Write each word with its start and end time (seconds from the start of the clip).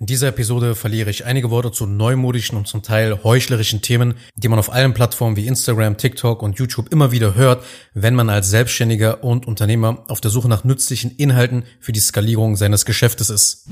In 0.00 0.06
dieser 0.06 0.28
Episode 0.28 0.74
verliere 0.74 1.10
ich 1.10 1.26
einige 1.26 1.50
Worte 1.50 1.72
zu 1.72 1.84
neumodischen 1.84 2.56
und 2.56 2.66
zum 2.66 2.82
Teil 2.82 3.22
heuchlerischen 3.22 3.82
Themen, 3.82 4.14
die 4.34 4.48
man 4.48 4.58
auf 4.58 4.72
allen 4.72 4.94
Plattformen 4.94 5.36
wie 5.36 5.46
Instagram, 5.46 5.98
TikTok 5.98 6.42
und 6.42 6.58
YouTube 6.58 6.90
immer 6.90 7.12
wieder 7.12 7.34
hört, 7.34 7.62
wenn 7.92 8.14
man 8.14 8.30
als 8.30 8.48
Selbstständiger 8.48 9.22
und 9.22 9.46
Unternehmer 9.46 10.04
auf 10.08 10.22
der 10.22 10.30
Suche 10.30 10.48
nach 10.48 10.64
nützlichen 10.64 11.14
Inhalten 11.16 11.64
für 11.80 11.92
die 11.92 12.00
Skalierung 12.00 12.56
seines 12.56 12.86
Geschäftes 12.86 13.28
ist. 13.28 13.66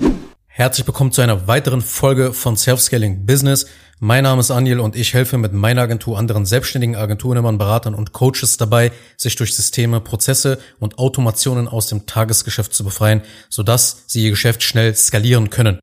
Herzlich 0.48 0.86
willkommen 0.86 1.12
zu 1.12 1.22
einer 1.22 1.46
weiteren 1.48 1.80
Folge 1.80 2.34
von 2.34 2.58
Self-Scaling 2.58 3.24
Business. 3.24 3.64
Mein 3.98 4.24
Name 4.24 4.40
ist 4.40 4.50
Anil 4.50 4.80
und 4.80 4.96
ich 4.96 5.14
helfe 5.14 5.38
mit 5.38 5.54
meiner 5.54 5.80
Agentur 5.80 6.18
anderen 6.18 6.44
selbstständigen 6.44 6.94
Agenturen, 6.94 7.56
Beratern 7.56 7.94
und 7.94 8.12
Coaches 8.12 8.58
dabei, 8.58 8.92
sich 9.16 9.36
durch 9.36 9.56
Systeme, 9.56 10.02
Prozesse 10.02 10.58
und 10.78 10.98
Automationen 10.98 11.68
aus 11.68 11.86
dem 11.86 12.04
Tagesgeschäft 12.04 12.74
zu 12.74 12.84
befreien, 12.84 13.22
sodass 13.48 14.04
sie 14.06 14.24
ihr 14.24 14.30
Geschäft 14.30 14.62
schnell 14.62 14.94
skalieren 14.94 15.48
können. 15.48 15.78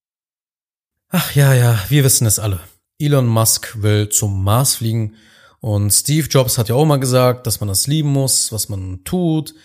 Ach 1.17 1.33
ja, 1.33 1.53
ja, 1.53 1.79
wir 1.87 2.03
wissen 2.03 2.27
es 2.27 2.39
alle. 2.39 2.59
Elon 2.99 3.25
Musk 3.25 3.81
will 3.81 4.09
zum 4.09 4.43
Mars 4.43 4.75
fliegen 4.75 5.15
und 5.61 5.89
Steve 5.91 6.27
Jobs 6.27 6.57
hat 6.57 6.67
ja 6.67 6.75
auch 6.75 6.83
mal 6.83 6.99
gesagt, 6.99 7.47
dass 7.47 7.61
man 7.61 7.69
das 7.69 7.87
lieben 7.87 8.09
muss, 8.09 8.51
was 8.51 8.67
man 8.67 9.05
tut. 9.05 9.55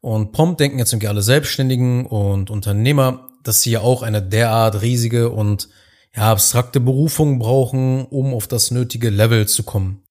Und 0.00 0.32
prompt 0.32 0.60
denken 0.60 0.78
jetzt 0.78 0.94
irgendwie 0.94 1.08
alle 1.08 1.20
Selbstständigen 1.20 2.06
und 2.06 2.48
Unternehmer, 2.48 3.28
dass 3.42 3.60
sie 3.60 3.72
ja 3.72 3.80
auch 3.80 4.00
eine 4.00 4.22
derart 4.22 4.80
riesige 4.80 5.28
und 5.28 5.68
ja, 6.16 6.32
abstrakte 6.32 6.80
Berufung 6.80 7.38
brauchen, 7.38 8.06
um 8.06 8.32
auf 8.32 8.48
das 8.48 8.70
nötige 8.70 9.10
Level 9.10 9.46
zu 9.46 9.62
kommen. 9.62 10.04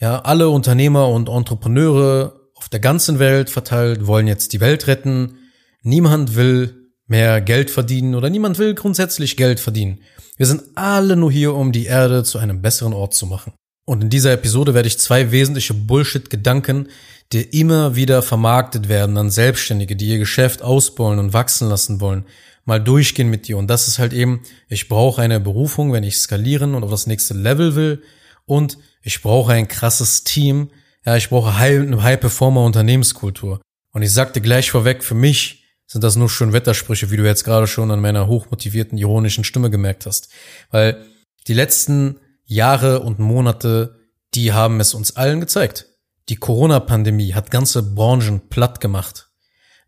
Ja, 0.00 0.18
alle 0.18 0.48
Unternehmer 0.48 1.10
und 1.10 1.28
Entrepreneure 1.28 2.40
auf 2.56 2.68
der 2.68 2.80
ganzen 2.80 3.20
Welt 3.20 3.50
verteilt 3.50 4.08
wollen 4.08 4.26
jetzt 4.26 4.52
die 4.52 4.60
Welt 4.60 4.88
retten. 4.88 5.38
Niemand 5.84 6.34
will 6.34 6.79
mehr 7.10 7.40
Geld 7.40 7.70
verdienen 7.70 8.14
oder 8.14 8.30
niemand 8.30 8.58
will 8.58 8.74
grundsätzlich 8.74 9.36
Geld 9.36 9.60
verdienen. 9.60 10.00
Wir 10.36 10.46
sind 10.46 10.62
alle 10.76 11.16
nur 11.16 11.30
hier, 11.30 11.54
um 11.54 11.72
die 11.72 11.86
Erde 11.86 12.24
zu 12.24 12.38
einem 12.38 12.62
besseren 12.62 12.94
Ort 12.94 13.14
zu 13.14 13.26
machen. 13.26 13.52
Und 13.84 14.02
in 14.02 14.10
dieser 14.10 14.32
Episode 14.32 14.72
werde 14.72 14.86
ich 14.86 14.98
zwei 14.98 15.32
wesentliche 15.32 15.74
Bullshit-Gedanken, 15.74 16.88
die 17.32 17.42
immer 17.42 17.96
wieder 17.96 18.22
vermarktet 18.22 18.88
werden 18.88 19.16
an 19.16 19.30
Selbstständige, 19.30 19.96
die 19.96 20.08
ihr 20.08 20.18
Geschäft 20.18 20.62
ausbauen 20.62 21.18
und 21.18 21.32
wachsen 21.32 21.68
lassen 21.68 22.00
wollen, 22.00 22.24
mal 22.64 22.78
durchgehen 22.80 23.28
mit 23.28 23.48
dir. 23.48 23.58
Und 23.58 23.66
das 23.66 23.88
ist 23.88 23.98
halt 23.98 24.12
eben, 24.12 24.42
ich 24.68 24.88
brauche 24.88 25.20
eine 25.20 25.40
Berufung, 25.40 25.92
wenn 25.92 26.04
ich 26.04 26.18
skalieren 26.18 26.74
und 26.74 26.84
auf 26.84 26.90
das 26.90 27.08
nächste 27.08 27.34
Level 27.34 27.74
will. 27.74 28.02
Und 28.46 28.78
ich 29.02 29.22
brauche 29.22 29.52
ein 29.52 29.66
krasses 29.66 30.22
Team. 30.22 30.70
Ja, 31.04 31.16
ich 31.16 31.28
brauche 31.28 31.52
eine 31.54 32.02
High-Performer-Unternehmenskultur. 32.02 33.60
Und 33.92 34.02
ich 34.02 34.12
sagte 34.12 34.40
gleich 34.40 34.70
vorweg, 34.70 35.02
für 35.02 35.16
mich 35.16 35.59
sind 35.90 36.04
das 36.04 36.14
nur 36.14 36.30
schon 36.30 36.52
Wettersprüche, 36.52 37.10
wie 37.10 37.16
du 37.16 37.24
jetzt 37.24 37.42
gerade 37.42 37.66
schon 37.66 37.90
an 37.90 38.00
meiner 38.00 38.28
hochmotivierten, 38.28 38.96
ironischen 38.96 39.42
Stimme 39.42 39.70
gemerkt 39.70 40.06
hast. 40.06 40.28
Weil 40.70 41.04
die 41.48 41.54
letzten 41.54 42.20
Jahre 42.44 43.00
und 43.00 43.18
Monate, 43.18 43.98
die 44.34 44.52
haben 44.52 44.78
es 44.78 44.94
uns 44.94 45.16
allen 45.16 45.40
gezeigt. 45.40 45.86
Die 46.28 46.36
Corona-Pandemie 46.36 47.34
hat 47.34 47.50
ganze 47.50 47.82
Branchen 47.82 48.48
platt 48.48 48.80
gemacht. 48.80 49.30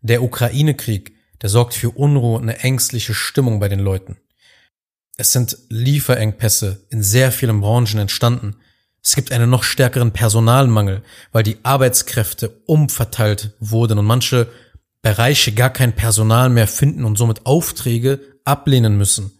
Der 0.01 0.23
Ukraine-Krieg, 0.23 1.15
der 1.41 1.49
sorgt 1.49 1.73
für 1.73 1.91
Unruhe 1.91 2.35
und 2.35 2.43
eine 2.43 2.59
ängstliche 2.59 3.13
Stimmung 3.13 3.61
bei 3.61 3.69
den 3.69 3.79
Leuten. 3.79 4.17
Es 5.15 5.31
sind 5.31 5.57
Lieferengpässe 5.69 6.85
in 6.89 7.01
sehr 7.01 7.31
vielen 7.31 7.61
Branchen 7.61 7.99
entstanden. 7.99 8.57
Es 9.01 9.15
gibt 9.15 9.31
einen 9.31 9.49
noch 9.49 9.63
stärkeren 9.63 10.11
Personalmangel, 10.11 11.01
weil 11.31 11.43
die 11.43 11.59
Arbeitskräfte 11.63 12.61
umverteilt 12.65 13.53
wurden 13.61 13.99
und 13.99 14.05
manche 14.05 14.49
Bereiche 15.03 15.51
gar 15.51 15.69
kein 15.69 15.95
Personal 15.95 16.49
mehr 16.49 16.67
finden 16.67 17.05
und 17.05 17.17
somit 17.17 17.45
Aufträge 17.45 18.39
ablehnen 18.45 18.97
müssen. 18.97 19.39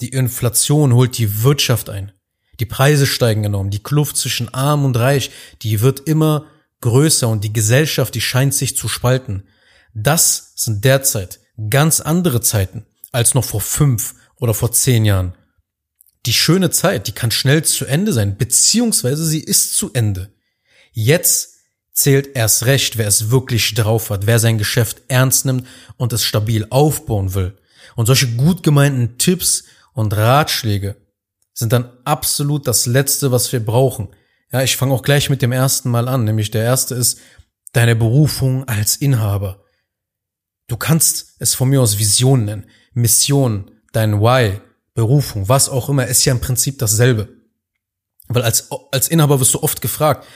Die 0.00 0.10
Inflation 0.10 0.94
holt 0.94 1.18
die 1.18 1.42
Wirtschaft 1.42 1.90
ein. 1.90 2.12
Die 2.60 2.66
Preise 2.66 3.06
steigen 3.06 3.44
enorm. 3.44 3.70
Die 3.70 3.82
Kluft 3.82 4.16
zwischen 4.16 4.54
arm 4.54 4.84
und 4.84 4.96
reich, 4.96 5.32
die 5.62 5.80
wird 5.80 6.00
immer 6.00 6.46
größer 6.80 7.28
und 7.28 7.42
die 7.42 7.52
Gesellschaft, 7.52 8.14
die 8.14 8.20
scheint 8.20 8.54
sich 8.54 8.76
zu 8.76 8.88
spalten. 8.88 9.48
Das 9.92 10.52
sind 10.54 10.84
derzeit 10.84 11.40
ganz 11.68 12.00
andere 12.00 12.40
Zeiten 12.40 12.86
als 13.10 13.34
noch 13.34 13.44
vor 13.44 13.60
fünf 13.60 14.14
oder 14.36 14.54
vor 14.54 14.70
zehn 14.70 15.04
Jahren. 15.04 15.34
Die 16.26 16.32
schöne 16.32 16.70
Zeit, 16.70 17.08
die 17.08 17.12
kann 17.12 17.30
schnell 17.32 17.64
zu 17.64 17.86
Ende 17.86 18.12
sein, 18.12 18.36
beziehungsweise 18.36 19.24
sie 19.24 19.40
ist 19.40 19.76
zu 19.76 19.92
Ende. 19.94 20.32
Jetzt 20.92 21.55
zählt 21.96 22.36
erst 22.36 22.66
recht, 22.66 22.98
wer 22.98 23.08
es 23.08 23.30
wirklich 23.30 23.74
drauf 23.74 24.10
hat, 24.10 24.26
wer 24.26 24.38
sein 24.38 24.58
Geschäft 24.58 25.02
ernst 25.08 25.46
nimmt 25.46 25.66
und 25.96 26.12
es 26.12 26.22
stabil 26.22 26.66
aufbauen 26.68 27.34
will. 27.34 27.56
Und 27.96 28.06
solche 28.06 28.28
gut 28.36 28.62
gemeinten 28.62 29.16
Tipps 29.16 29.64
und 29.94 30.14
Ratschläge 30.14 30.96
sind 31.54 31.72
dann 31.72 31.90
absolut 32.04 32.68
das 32.68 32.84
Letzte, 32.84 33.32
was 33.32 33.50
wir 33.50 33.64
brauchen. 33.64 34.08
Ja, 34.52 34.62
ich 34.62 34.76
fange 34.76 34.92
auch 34.92 35.02
gleich 35.02 35.30
mit 35.30 35.40
dem 35.40 35.52
ersten 35.52 35.90
Mal 35.90 36.06
an, 36.06 36.24
nämlich 36.24 36.50
der 36.50 36.64
erste 36.64 36.94
ist 36.94 37.18
deine 37.72 37.96
Berufung 37.96 38.68
als 38.68 38.96
Inhaber. 38.96 39.64
Du 40.68 40.76
kannst 40.76 41.36
es 41.38 41.54
von 41.54 41.70
mir 41.70 41.80
aus 41.80 41.98
Vision 41.98 42.44
nennen, 42.44 42.66
Mission, 42.92 43.70
dein 43.92 44.20
Why, 44.20 44.60
Berufung, 44.94 45.48
was 45.48 45.70
auch 45.70 45.88
immer, 45.88 46.06
ist 46.06 46.24
ja 46.26 46.32
im 46.32 46.40
Prinzip 46.40 46.78
dasselbe. 46.78 47.28
Weil 48.28 48.42
als, 48.42 48.68
als 48.92 49.08
Inhaber 49.08 49.40
wirst 49.40 49.54
du 49.54 49.62
oft 49.62 49.80
gefragt, 49.80 50.26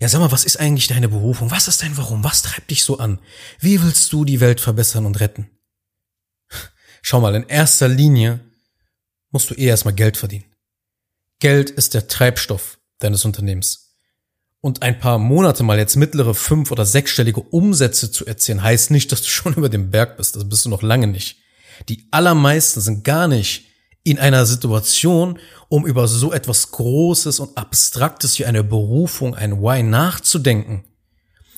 ja, 0.00 0.08
sag 0.08 0.20
mal, 0.20 0.32
was 0.32 0.44
ist 0.44 0.60
eigentlich 0.60 0.86
deine 0.86 1.08
Berufung? 1.08 1.50
Was 1.50 1.68
ist 1.68 1.82
dein 1.82 1.96
Warum? 1.96 2.22
Was 2.22 2.42
treibt 2.42 2.70
dich 2.70 2.84
so 2.84 2.98
an? 2.98 3.18
Wie 3.60 3.82
willst 3.82 4.12
du 4.12 4.24
die 4.24 4.40
Welt 4.40 4.60
verbessern 4.60 5.06
und 5.06 5.20
retten? 5.20 5.50
Schau 7.02 7.20
mal, 7.20 7.34
in 7.34 7.48
erster 7.48 7.88
Linie 7.88 8.40
musst 9.30 9.50
du 9.50 9.54
eh 9.54 9.66
erstmal 9.66 9.94
Geld 9.94 10.16
verdienen. 10.16 10.44
Geld 11.40 11.70
ist 11.70 11.94
der 11.94 12.08
Treibstoff 12.08 12.78
deines 12.98 13.24
Unternehmens. 13.24 13.94
Und 14.60 14.82
ein 14.82 14.98
paar 14.98 15.18
Monate 15.18 15.62
mal 15.62 15.78
jetzt 15.78 15.96
mittlere 15.96 16.34
fünf- 16.34 16.72
oder 16.72 16.84
sechsstellige 16.84 17.40
Umsätze 17.40 18.10
zu 18.10 18.26
erzielen, 18.26 18.62
heißt 18.62 18.90
nicht, 18.90 19.12
dass 19.12 19.22
du 19.22 19.28
schon 19.28 19.54
über 19.56 19.68
dem 19.68 19.90
Berg 19.90 20.16
bist. 20.16 20.36
Das 20.36 20.48
bist 20.48 20.64
du 20.64 20.68
noch 20.68 20.82
lange 20.82 21.06
nicht. 21.06 21.38
Die 21.88 22.08
allermeisten 22.10 22.80
sind 22.80 23.04
gar 23.04 23.28
nicht 23.28 23.67
in 24.10 24.18
einer 24.18 24.46
Situation, 24.46 25.38
um 25.68 25.86
über 25.86 26.08
so 26.08 26.32
etwas 26.32 26.70
Großes 26.70 27.40
und 27.40 27.56
Abstraktes 27.56 28.38
wie 28.38 28.46
eine 28.46 28.64
Berufung, 28.64 29.34
ein 29.34 29.60
Why 29.60 29.82
nachzudenken. 29.82 30.84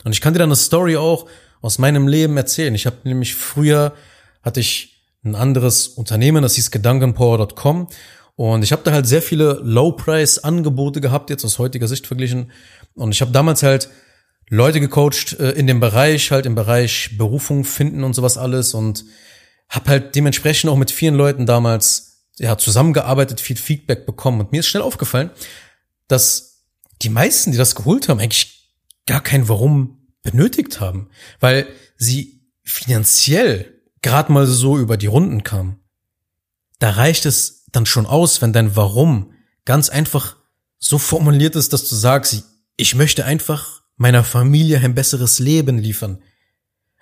Und 0.05 0.13
ich 0.13 0.21
kann 0.21 0.33
dir 0.33 0.39
dann 0.39 0.49
eine 0.49 0.57
Story 0.57 0.97
auch 0.97 1.27
aus 1.61 1.79
meinem 1.79 2.09
Leben 2.09 2.37
erzählen. 2.37 2.75
Ich 2.75 2.87
habe 2.87 2.97
nämlich 3.05 3.35
früher 3.35 3.93
hatte 4.43 4.61
ich 4.61 5.05
ein 5.23 5.35
anderes 5.35 5.89
Unternehmen, 5.89 6.43
das 6.43 6.55
hieß 6.55 6.71
Gedankenpower.com 6.71 7.89
und 8.37 8.63
ich 8.63 8.73
habe 8.73 8.83
da 8.85 8.93
halt 8.93 9.07
sehr 9.07 9.21
viele 9.21 9.61
Low-Price-Angebote 9.63 11.03
gehabt, 11.03 11.29
jetzt 11.29 11.45
aus 11.45 11.59
heutiger 11.59 11.87
Sicht 11.87 12.07
verglichen. 12.07 12.53
Und 12.95 13.13
ich 13.13 13.21
habe 13.21 13.33
damals 13.33 13.63
halt 13.63 13.91
Leute 14.49 14.81
gecoacht 14.81 15.39
äh, 15.39 15.51
in 15.51 15.67
dem 15.67 15.79
Bereich, 15.79 16.31
halt 16.31 16.47
im 16.47 16.55
Bereich 16.55 17.19
Berufung 17.19 17.65
finden 17.65 18.03
und 18.03 18.15
sowas 18.15 18.39
alles 18.39 18.73
und 18.73 19.05
habe 19.69 19.91
halt 19.91 20.15
dementsprechend 20.17 20.71
auch 20.71 20.77
mit 20.77 20.91
vielen 20.91 21.17
Leuten 21.17 21.45
damals 21.45 22.10
ja, 22.41 22.57
zusammengearbeitet, 22.57 23.41
viel 23.41 23.57
Feedback 23.57 24.07
bekommen. 24.07 24.41
Und 24.41 24.51
mir 24.51 24.61
ist 24.61 24.69
schnell 24.69 24.83
aufgefallen, 24.83 25.31
dass 26.09 26.65
die 27.03 27.11
meisten, 27.11 27.53
die 27.53 27.59
das 27.59 27.75
geholt 27.75 28.09
haben, 28.09 28.19
eigentlich 28.19 28.71
gar 29.07 29.23
kein 29.23 29.49
Warum 29.49 30.09
benötigt 30.23 30.81
haben, 30.81 31.11
weil 31.39 31.69
sie 31.97 32.43
finanziell 32.63 33.75
gerade 34.03 34.33
mal 34.33 34.47
so 34.47 34.79
über 34.79 34.97
die 34.97 35.07
Runden 35.07 35.45
kamen. 35.45 35.81
Da 36.79 36.91
reicht 36.91 37.27
es 37.27 37.67
dann 37.73 37.85
schon 37.85 38.07
aus, 38.07 38.41
wenn 38.41 38.55
dein 38.55 38.75
Warum 38.75 39.35
ganz 39.67 39.91
einfach 39.91 40.37
so 40.79 40.97
formuliert 40.97 41.57
ist, 41.57 41.75
dass 41.75 41.89
du 41.89 41.95
sagst, 41.95 42.45
ich 42.77 42.95
möchte 42.95 43.27
einfach 43.27 43.83
meiner 43.97 44.25
Familie 44.25 44.79
ein 44.79 44.95
besseres 44.95 45.39
Leben 45.39 45.77
liefern. 45.77 46.23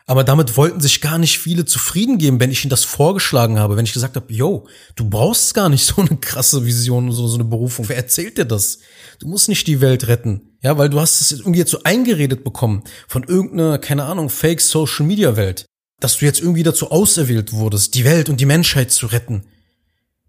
Aber 0.09 0.25
damit 0.25 0.57
wollten 0.57 0.81
sich 0.81 1.03
gar 1.03 1.19
nicht 1.19 1.39
viele 1.39 1.67
zufrieden 1.67 2.17
geben, 2.17 2.41
wenn 2.41 2.51
ich 2.51 2.65
ihnen 2.65 2.71
das 2.71 2.85
vorgeschlagen 2.85 3.59
habe, 3.59 3.77
wenn 3.77 3.85
ich 3.85 3.93
gesagt 3.93 4.17
habe, 4.17 4.33
yo, 4.33 4.67
du 4.97 5.07
brauchst 5.07 5.53
gar 5.53 5.69
nicht 5.69 5.85
so 5.87 6.01
eine 6.01 6.17
krasse 6.17 6.65
Vision, 6.65 7.12
so, 7.12 7.29
so 7.29 7.35
eine 7.35 7.44
Berufung. 7.44 7.91
Wer 7.91 7.99
erzählt 7.99 8.38
dir 8.38 8.47
das? 8.47 8.79
Du 9.21 9.29
musst 9.29 9.50
nicht 9.50 9.67
die 9.67 9.82
Welt 9.82 10.09
retten. 10.09 10.56
Ja, 10.62 10.79
weil 10.79 10.88
du 10.88 10.99
hast 10.99 11.21
es 11.21 11.32
irgendwie 11.32 11.59
jetzt 11.59 11.73
so 11.73 11.82
eingeredet 11.85 12.43
bekommen 12.43 12.85
von 13.06 13.23
irgendeiner, 13.23 13.77
keine 13.77 14.05
Ahnung, 14.05 14.31
Fake 14.31 14.62
Social 14.62 15.05
Media 15.05 15.37
Welt. 15.37 15.67
Dass 16.00 16.17
du 16.17 16.25
jetzt 16.25 16.41
irgendwie 16.41 16.62
dazu 16.62 16.91
auserwählt 16.91 17.53
wurdest, 17.53 17.94
die 17.94 18.06
Welt 18.06 18.31
und 18.31 18.41
die 18.41 18.47
Menschheit 18.47 18.91
zu 18.91 19.09
retten. 19.09 19.44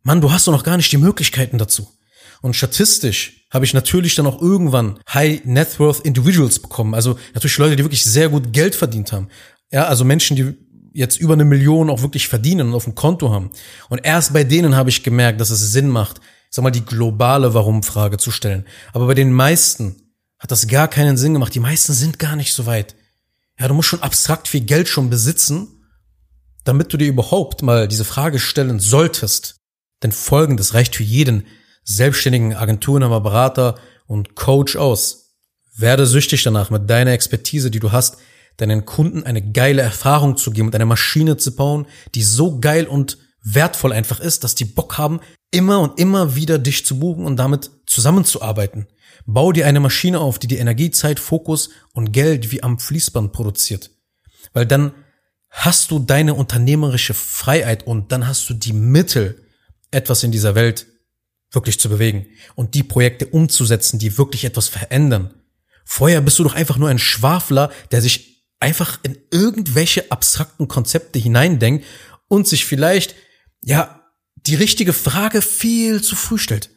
Mann, 0.04 0.20
du 0.20 0.30
hast 0.30 0.46
doch 0.46 0.52
noch 0.52 0.66
gar 0.66 0.76
nicht 0.76 0.92
die 0.92 0.98
Möglichkeiten 0.98 1.58
dazu. 1.58 1.88
Und 2.42 2.56
statistisch 2.56 3.46
habe 3.50 3.64
ich 3.64 3.74
natürlich 3.74 4.16
dann 4.16 4.28
auch 4.28 4.42
irgendwann 4.42 5.00
High 5.14 5.46
Net 5.46 5.80
Worth 5.80 6.02
Individuals 6.02 6.60
bekommen. 6.60 6.94
Also 6.94 7.18
natürlich 7.34 7.58
Leute, 7.58 7.78
die 7.78 7.84
wirklich 7.84 8.04
sehr 8.04 8.28
gut 8.28 8.52
Geld 8.52 8.76
verdient 8.76 9.14
haben. 9.14 9.30
Ja, 9.72 9.86
also 9.86 10.04
Menschen, 10.04 10.36
die 10.36 10.56
jetzt 10.94 11.20
über 11.20 11.34
eine 11.34 11.46
Million 11.46 11.90
auch 11.90 12.02
wirklich 12.02 12.28
verdienen 12.28 12.70
und 12.70 12.74
auf 12.74 12.86
dem 12.86 12.96
Konto 12.96 13.32
haben. 13.32 13.52
Und 13.90 14.00
erst 14.04 14.34
bei 14.34 14.44
denen 14.44 14.76
habe 14.76 14.90
ich 14.90 15.04
gemerkt, 15.04 15.40
dass 15.40 15.50
es 15.50 15.72
Sinn 15.72 15.88
macht, 15.88 16.20
sag 16.50 16.64
mal, 16.64 16.72
die 16.72 16.86
globale 16.86 17.54
Warum-Frage 17.54 18.18
zu 18.18 18.32
stellen. 18.32 18.66
Aber 18.94 19.08
bei 19.08 19.14
den 19.14 19.32
meisten 19.32 20.02
hat 20.40 20.52
das 20.52 20.68
gar 20.68 20.88
keinen 20.88 21.18
Sinn 21.18 21.34
gemacht. 21.34 21.54
Die 21.54 21.60
meisten 21.60 21.94
sind 21.94 22.18
gar 22.18 22.36
nicht 22.36 22.54
so 22.54 22.66
weit. 22.66 22.96
Ja, 23.60 23.68
du 23.68 23.74
musst 23.74 23.90
schon 23.90 24.02
abstrakt 24.02 24.48
viel 24.48 24.62
Geld 24.62 24.88
schon 24.88 25.10
besitzen, 25.10 25.68
damit 26.64 26.92
du 26.92 26.98
dir 26.98 27.08
überhaupt 27.08 27.62
mal 27.62 27.88
diese 27.88 28.06
Frage 28.06 28.40
stellen 28.40 28.80
solltest. 28.80 29.58
Denn 30.02 30.12
folgendes 30.12 30.74
reicht 30.74 30.96
für 30.96 31.04
jeden 31.04 31.46
selbstständigen 31.84 32.56
Agenturinhaber, 32.56 33.22
Berater 33.22 33.80
und 34.08 34.36
Coach 34.36 34.76
aus. 34.76 35.36
Werde 35.76 36.06
süchtig 36.06 36.44
danach, 36.44 36.70
mit 36.70 36.90
deiner 36.90 37.12
Expertise, 37.12 37.70
die 37.70 37.80
du 37.80 37.92
hast, 37.92 38.18
deinen 38.62 38.86
Kunden 38.86 39.24
eine 39.24 39.52
geile 39.52 39.82
Erfahrung 39.82 40.38
zu 40.38 40.52
geben 40.52 40.68
und 40.68 40.76
eine 40.76 40.86
Maschine 40.86 41.38
zu 41.38 41.56
bauen, 41.56 41.88
die 42.16 42.24
so 42.24 42.60
geil 42.60 42.88
und 42.88 43.18
wertvoll 43.44 43.94
einfach 43.94 44.20
ist, 44.20 44.44
dass 44.44 44.56
die 44.56 44.66
Bock 44.66 44.98
haben, 44.98 45.20
immer 45.52 45.80
und 45.80 46.00
immer 46.00 46.36
wieder 46.36 46.60
dich 46.60 46.86
zu 46.86 47.00
buchen 47.00 47.26
und 47.26 47.38
damit 47.38 47.72
zusammenzuarbeiten. 47.86 48.88
Bau 49.26 49.52
dir 49.52 49.68
eine 49.68 49.80
Maschine 49.80 50.20
auf, 50.20 50.40
die 50.40 50.48
dir 50.48 50.60
Energie, 50.60 50.92
Zeit, 50.92 51.20
Fokus 51.20 51.70
und 51.94 52.12
Geld 52.12 52.52
wie 52.52 52.64
am 52.64 52.80
Fließband 52.80 53.32
produziert. 53.32 53.92
Weil 54.54 54.66
dann 54.66 54.94
hast 55.50 55.92
du 55.92 56.00
deine 56.00 56.34
unternehmerische 56.34 57.14
Freiheit 57.14 57.86
und 57.86 58.12
dann 58.12 58.28
hast 58.28 58.50
du 58.50 58.54
die 58.54 58.74
Mittel, 58.74 59.44
etwas 59.92 60.24
in 60.24 60.32
dieser 60.32 60.54
Welt 60.54 60.86
wirklich 61.52 61.80
zu 61.80 61.90
bewegen 61.90 62.28
und 62.56 62.76
die 62.76 62.84
Projekte 62.84 63.26
umzusetzen, 63.26 63.98
die 63.98 64.18
wirklich 64.18 64.46
etwas 64.46 64.68
verändern. 64.68 65.34
Vorher 65.84 66.22
bist 66.22 66.38
du 66.38 66.44
doch 66.44 66.54
einfach 66.54 66.78
nur 66.78 66.90
ein 66.90 67.00
Schwafler, 67.00 67.72
der 67.92 68.02
sich 68.02 68.29
einfach 68.60 69.00
in 69.04 69.18
irgendwelche 69.32 70.12
abstrakten 70.12 70.68
Konzepte 70.68 71.20
hineindenkt 71.20 71.86
und 72.28 72.48
sich 72.48 72.66
vielleicht, 72.66 73.16
ja, 73.62 74.04
die 74.36 74.56
richtige 74.56 74.94
Frage 74.94 75.42
viel 75.42 76.02
zu 76.02 76.16
früh 76.16 76.38
stellt. 76.38 76.70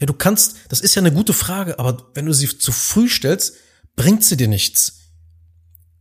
Ja, 0.00 0.06
du 0.06 0.12
kannst, 0.12 0.56
das 0.68 0.80
ist 0.80 0.94
ja 0.94 1.02
eine 1.02 1.12
gute 1.12 1.32
Frage, 1.32 1.78
aber 1.78 2.10
wenn 2.14 2.26
du 2.26 2.32
sie 2.32 2.58
zu 2.58 2.72
früh 2.72 3.08
stellst, 3.08 3.54
bringt 3.96 4.24
sie 4.24 4.36
dir 4.36 4.48
nichts. 4.48 5.00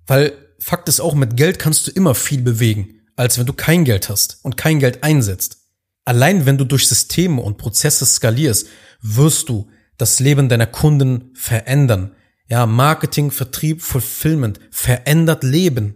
Weil 0.08 0.34
Fakt 0.60 0.88
ist 0.90 1.00
auch, 1.00 1.14
mit 1.14 1.38
Geld 1.38 1.60
kannst 1.60 1.88
du 1.88 1.92
immer 1.92 2.16
viel 2.16 2.42
bewegen, 2.42 3.02
als 3.16 3.38
wenn 3.38 3.46
du 3.46 3.54
kein 3.54 3.86
Geld 3.86 4.10
hast 4.10 4.40
und 4.44 4.58
kein 4.58 4.80
Geld 4.80 5.04
einsetzt. 5.04 5.58
Allein 6.06 6.46
wenn 6.46 6.58
du 6.58 6.66
durch 6.66 6.88
Systeme 6.88 7.42
und 7.42 7.58
Prozesse 7.58 8.06
skalierst, 8.06 8.68
wirst 9.02 9.50
du 9.50 9.70
das 9.98 10.20
Leben 10.20 10.50
deiner 10.50 10.68
Kunden 10.68 11.32
verändern. 11.36 12.16
Ja, 12.50 12.66
Marketing, 12.66 13.32
Vertrieb, 13.32 13.82
Fulfillment 13.82 14.60
verändert 14.72 15.44
Leben. 15.44 15.96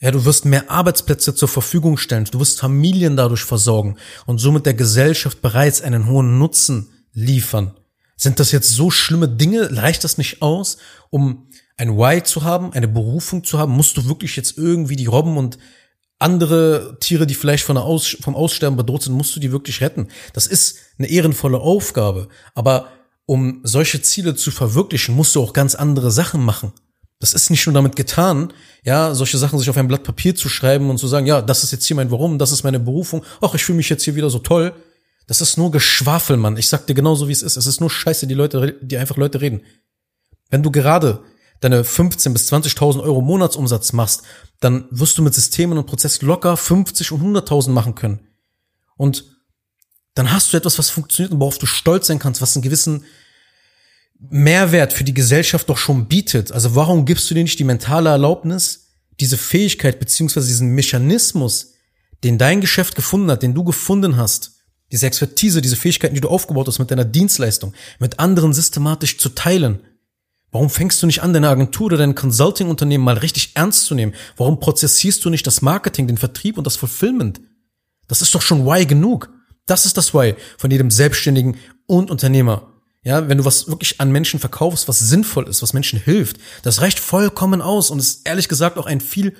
Ja, 0.00 0.10
du 0.10 0.24
wirst 0.24 0.44
mehr 0.44 0.70
Arbeitsplätze 0.70 1.34
zur 1.34 1.48
Verfügung 1.48 1.96
stellen, 1.96 2.24
du 2.30 2.38
wirst 2.38 2.60
Familien 2.60 3.16
dadurch 3.16 3.42
versorgen 3.42 3.96
und 4.26 4.38
somit 4.38 4.64
der 4.64 4.74
Gesellschaft 4.74 5.42
bereits 5.42 5.82
einen 5.82 6.06
hohen 6.06 6.38
Nutzen 6.38 6.88
liefern. 7.12 7.74
Sind 8.16 8.40
das 8.40 8.52
jetzt 8.52 8.70
so 8.70 8.90
schlimme 8.90 9.28
Dinge? 9.28 9.76
Reicht 9.76 10.04
das 10.04 10.18
nicht 10.18 10.42
aus, 10.42 10.78
um 11.10 11.48
ein 11.76 11.96
Why 11.96 12.22
zu 12.22 12.42
haben, 12.42 12.72
eine 12.72 12.88
Berufung 12.88 13.44
zu 13.44 13.58
haben? 13.58 13.72
Musst 13.72 13.96
du 13.96 14.08
wirklich 14.08 14.36
jetzt 14.36 14.58
irgendwie 14.58 14.96
die 14.96 15.06
Robben 15.06 15.36
und 15.36 15.58
andere 16.18 16.98
Tiere, 17.00 17.26
die 17.26 17.34
vielleicht 17.34 17.64
von 17.64 17.76
Aus, 17.76 18.16
vom 18.20 18.34
Aussterben 18.34 18.76
bedroht 18.76 19.02
sind, 19.02 19.14
musst 19.14 19.36
du 19.36 19.40
die 19.40 19.52
wirklich 19.52 19.80
retten? 19.80 20.08
Das 20.32 20.48
ist 20.48 20.78
eine 20.98 21.08
ehrenvolle 21.08 21.60
Aufgabe. 21.60 22.28
Aber 22.54 22.88
um 23.28 23.60
solche 23.62 24.00
Ziele 24.00 24.36
zu 24.36 24.50
verwirklichen, 24.50 25.14
musst 25.14 25.36
du 25.36 25.42
auch 25.42 25.52
ganz 25.52 25.74
andere 25.74 26.10
Sachen 26.10 26.42
machen. 26.42 26.72
Das 27.20 27.34
ist 27.34 27.50
nicht 27.50 27.66
nur 27.66 27.74
damit 27.74 27.94
getan, 27.94 28.54
ja, 28.84 29.14
solche 29.14 29.36
Sachen 29.36 29.58
sich 29.58 29.68
auf 29.68 29.76
ein 29.76 29.86
Blatt 29.86 30.02
Papier 30.02 30.34
zu 30.34 30.48
schreiben 30.48 30.88
und 30.88 30.96
zu 30.96 31.06
sagen, 31.08 31.26
ja, 31.26 31.42
das 31.42 31.62
ist 31.62 31.70
jetzt 31.70 31.84
hier 31.84 31.94
mein 31.94 32.10
Warum, 32.10 32.38
das 32.38 32.52
ist 32.52 32.64
meine 32.64 32.80
Berufung, 32.80 33.22
ach, 33.42 33.54
ich 33.54 33.62
fühle 33.62 33.76
mich 33.76 33.90
jetzt 33.90 34.04
hier 34.04 34.16
wieder 34.16 34.30
so 34.30 34.38
toll. 34.38 34.72
Das 35.26 35.42
ist 35.42 35.58
nur 35.58 35.70
Geschwafel, 35.70 36.38
Mann. 36.38 36.56
Ich 36.56 36.68
sag 36.68 36.86
dir 36.86 36.94
genauso, 36.94 37.28
wie 37.28 37.32
es 37.32 37.42
ist. 37.42 37.58
Es 37.58 37.66
ist 37.66 37.80
nur 37.80 37.90
Scheiße, 37.90 38.26
die 38.26 38.34
Leute, 38.34 38.78
die 38.80 38.96
einfach 38.96 39.18
Leute 39.18 39.42
reden. 39.42 39.60
Wenn 40.48 40.62
du 40.62 40.70
gerade 40.70 41.20
deine 41.60 41.84
15 41.84 42.32
bis 42.32 42.50
20.000 42.50 43.02
Euro 43.02 43.20
Monatsumsatz 43.20 43.92
machst, 43.92 44.22
dann 44.60 44.86
wirst 44.90 45.18
du 45.18 45.22
mit 45.22 45.34
Systemen 45.34 45.76
und 45.76 45.86
Prozessen 45.86 46.26
locker 46.26 46.56
50 46.56 47.12
und 47.12 47.20
100.000 47.20 47.72
machen 47.72 47.94
können. 47.94 48.20
Und 48.96 49.37
dann 50.14 50.32
hast 50.32 50.52
du 50.52 50.56
etwas, 50.56 50.78
was 50.78 50.90
funktioniert 50.90 51.32
und 51.32 51.40
worauf 51.40 51.58
du 51.58 51.66
stolz 51.66 52.06
sein 52.06 52.18
kannst, 52.18 52.42
was 52.42 52.56
einen 52.56 52.62
gewissen 52.62 53.04
Mehrwert 54.18 54.92
für 54.92 55.04
die 55.04 55.14
Gesellschaft 55.14 55.68
doch 55.68 55.78
schon 55.78 56.06
bietet. 56.06 56.50
Also 56.52 56.74
warum 56.74 57.04
gibst 57.04 57.30
du 57.30 57.34
dir 57.34 57.42
nicht 57.42 57.58
die 57.58 57.64
mentale 57.64 58.10
Erlaubnis, 58.10 58.88
diese 59.20 59.36
Fähigkeit 59.36 59.98
beziehungsweise 60.00 60.48
diesen 60.48 60.74
Mechanismus, 60.74 61.74
den 62.24 62.38
dein 62.38 62.60
Geschäft 62.60 62.96
gefunden 62.96 63.30
hat, 63.30 63.42
den 63.42 63.54
du 63.54 63.62
gefunden 63.64 64.16
hast, 64.16 64.56
diese 64.90 65.06
Expertise, 65.06 65.60
diese 65.60 65.76
Fähigkeiten, 65.76 66.14
die 66.14 66.20
du 66.20 66.28
aufgebaut 66.28 66.66
hast 66.66 66.78
mit 66.78 66.90
deiner 66.90 67.04
Dienstleistung, 67.04 67.74
mit 68.00 68.18
anderen 68.18 68.52
systematisch 68.52 69.18
zu 69.18 69.28
teilen? 69.28 69.80
Warum 70.50 70.70
fängst 70.70 71.02
du 71.02 71.06
nicht 71.06 71.22
an, 71.22 71.34
deine 71.34 71.50
Agentur 71.50 71.86
oder 71.86 71.98
dein 71.98 72.14
Consulting-Unternehmen 72.14 73.04
mal 73.04 73.18
richtig 73.18 73.52
ernst 73.54 73.84
zu 73.84 73.94
nehmen? 73.94 74.14
Warum 74.36 74.60
prozessierst 74.60 75.24
du 75.24 75.30
nicht 75.30 75.46
das 75.46 75.60
Marketing, 75.60 76.06
den 76.06 76.16
Vertrieb 76.16 76.56
und 76.56 76.66
das 76.66 76.76
Fulfillment? 76.76 77.40
Das 78.08 78.22
ist 78.22 78.34
doch 78.34 78.40
schon 78.40 78.64
Why 78.64 78.86
genug. 78.86 79.30
Das 79.68 79.86
ist 79.86 79.96
das 79.96 80.12
Why 80.14 80.34
von 80.56 80.70
jedem 80.70 80.90
Selbstständigen 80.90 81.56
und 81.86 82.10
Unternehmer. 82.10 82.72
Ja, 83.04 83.28
wenn 83.28 83.38
du 83.38 83.44
was 83.44 83.68
wirklich 83.68 84.00
an 84.00 84.10
Menschen 84.10 84.40
verkaufst, 84.40 84.88
was 84.88 84.98
sinnvoll 84.98 85.46
ist, 85.46 85.62
was 85.62 85.72
Menschen 85.72 86.00
hilft, 86.00 86.38
das 86.62 86.80
reicht 86.80 86.98
vollkommen 86.98 87.62
aus 87.62 87.90
und 87.90 88.00
ist 88.00 88.26
ehrlich 88.26 88.48
gesagt 88.48 88.76
auch 88.76 88.86
ein 88.86 89.00
viel 89.00 89.36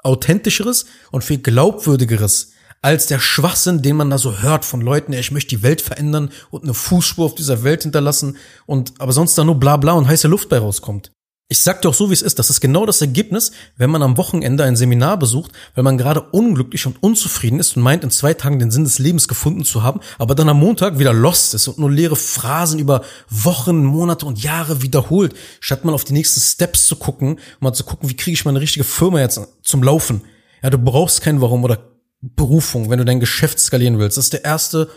authentischeres 0.00 0.86
und 1.10 1.24
viel 1.24 1.38
glaubwürdigeres 1.38 2.52
als 2.82 3.06
der 3.06 3.18
Schwachsinn, 3.18 3.82
den 3.82 3.96
man 3.96 4.10
da 4.10 4.18
so 4.18 4.38
hört 4.38 4.64
von 4.64 4.80
Leuten, 4.80 5.12
ja, 5.12 5.18
ich 5.18 5.32
möchte 5.32 5.56
die 5.56 5.62
Welt 5.62 5.80
verändern 5.80 6.30
und 6.50 6.62
eine 6.62 6.74
Fußspur 6.74 7.24
auf 7.24 7.34
dieser 7.34 7.64
Welt 7.64 7.82
hinterlassen 7.82 8.36
und 8.66 8.92
aber 9.00 9.12
sonst 9.12 9.36
da 9.36 9.44
nur 9.44 9.58
bla 9.58 9.76
bla 9.76 9.92
und 9.92 10.06
heiße 10.06 10.28
Luft 10.28 10.48
bei 10.48 10.58
rauskommt. 10.58 11.10
Ich 11.50 11.60
sag 11.60 11.84
auch 11.86 11.94
so, 11.94 12.10
wie 12.10 12.14
es 12.14 12.20
ist. 12.20 12.38
Das 12.38 12.50
ist 12.50 12.60
genau 12.60 12.84
das 12.84 13.00
Ergebnis, 13.00 13.52
wenn 13.78 13.88
man 13.88 14.02
am 14.02 14.18
Wochenende 14.18 14.64
ein 14.64 14.76
Seminar 14.76 15.18
besucht, 15.18 15.52
weil 15.74 15.82
man 15.82 15.96
gerade 15.96 16.20
unglücklich 16.20 16.84
und 16.84 17.02
unzufrieden 17.02 17.58
ist 17.58 17.74
und 17.74 17.82
meint, 17.82 18.04
in 18.04 18.10
zwei 18.10 18.34
Tagen 18.34 18.58
den 18.58 18.70
Sinn 18.70 18.84
des 18.84 18.98
Lebens 18.98 19.28
gefunden 19.28 19.64
zu 19.64 19.82
haben, 19.82 20.00
aber 20.18 20.34
dann 20.34 20.50
am 20.50 20.58
Montag 20.58 20.98
wieder 20.98 21.14
lost 21.14 21.54
ist 21.54 21.66
und 21.66 21.78
nur 21.78 21.90
leere 21.90 22.16
Phrasen 22.16 22.78
über 22.78 23.02
Wochen, 23.30 23.82
Monate 23.82 24.26
und 24.26 24.42
Jahre 24.42 24.82
wiederholt, 24.82 25.34
statt 25.60 25.86
mal 25.86 25.94
auf 25.94 26.04
die 26.04 26.12
nächsten 26.12 26.40
Steps 26.40 26.86
zu 26.86 26.96
gucken, 26.96 27.36
um 27.36 27.38
mal 27.60 27.72
zu 27.72 27.84
gucken, 27.84 28.10
wie 28.10 28.16
kriege 28.16 28.34
ich 28.34 28.44
meine 28.44 28.60
richtige 28.60 28.84
Firma 28.84 29.20
jetzt 29.20 29.40
zum 29.62 29.82
Laufen. 29.82 30.20
Ja, 30.62 30.68
du 30.68 30.76
brauchst 30.76 31.22
kein 31.22 31.40
Warum 31.40 31.64
oder 31.64 31.78
Berufung, 32.20 32.90
wenn 32.90 32.98
du 32.98 33.06
dein 33.06 33.20
Geschäft 33.20 33.58
skalieren 33.58 33.98
willst. 33.98 34.18
Das 34.18 34.26
ist 34.26 34.34
der 34.34 34.44
erste 34.44 34.90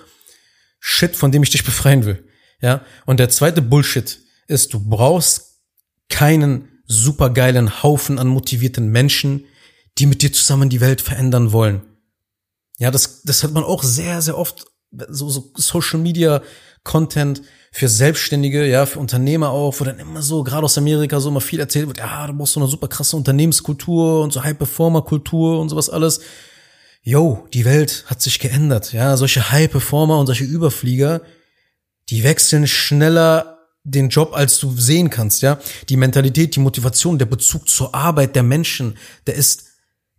Shit, 0.81 1.15
von 1.15 1.31
dem 1.31 1.43
ich 1.43 1.51
dich 1.51 1.63
befreien 1.63 2.03
will. 2.05 2.25
Ja, 2.61 2.81
und 3.05 3.21
der 3.21 3.29
zweite 3.29 3.61
Bullshit 3.61 4.19
ist, 4.47 4.73
du 4.73 4.81
brauchst 4.81 5.50
keinen 6.11 6.67
supergeilen 6.85 7.81
Haufen 7.81 8.19
an 8.19 8.27
motivierten 8.27 8.89
Menschen, 8.89 9.45
die 9.97 10.05
mit 10.05 10.21
dir 10.21 10.31
zusammen 10.31 10.69
die 10.69 10.81
Welt 10.81 11.01
verändern 11.01 11.51
wollen. 11.51 11.81
Ja, 12.77 12.91
das, 12.91 13.23
das 13.23 13.43
hat 13.43 13.51
man 13.51 13.63
auch 13.63 13.83
sehr, 13.83 14.21
sehr 14.21 14.37
oft, 14.37 14.65
so, 14.91 15.29
so 15.29 15.51
Social 15.55 15.99
Media 15.99 16.41
Content 16.83 17.41
für 17.71 17.87
Selbstständige, 17.87 18.65
ja, 18.65 18.85
für 18.85 18.99
Unternehmer 18.99 19.51
auch, 19.51 19.79
wo 19.79 19.83
dann 19.83 19.99
immer 19.99 20.21
so, 20.21 20.43
gerade 20.43 20.65
aus 20.65 20.77
Amerika, 20.77 21.19
so 21.19 21.29
immer 21.29 21.41
viel 21.41 21.59
erzählt 21.59 21.87
wird, 21.87 21.99
ja, 21.99 22.27
du 22.27 22.33
brauchst 22.33 22.53
so 22.53 22.59
eine 22.59 22.69
super 22.69 22.87
krasse 22.87 23.15
Unternehmenskultur 23.15 24.21
und 24.21 24.33
so 24.33 24.43
High-Performer-Kultur 24.43 25.59
und 25.59 25.69
sowas 25.69 25.89
alles. 25.89 26.21
Yo, 27.03 27.47
die 27.53 27.65
Welt 27.65 28.05
hat 28.07 28.21
sich 28.21 28.39
geändert, 28.39 28.93
ja, 28.93 29.15
solche 29.15 29.51
High-Performer 29.51 30.19
und 30.19 30.25
solche 30.25 30.43
Überflieger, 30.43 31.21
die 32.09 32.23
wechseln 32.23 32.67
schneller 32.67 33.50
den 33.83 34.09
Job, 34.09 34.33
als 34.33 34.59
du 34.59 34.71
sehen 34.77 35.09
kannst, 35.09 35.41
ja. 35.41 35.59
Die 35.89 35.97
Mentalität, 35.97 36.55
die 36.55 36.59
Motivation, 36.59 37.17
der 37.17 37.25
Bezug 37.25 37.67
zur 37.67 37.95
Arbeit 37.95 38.35
der 38.35 38.43
Menschen, 38.43 38.97
der 39.27 39.35
ist 39.35 39.65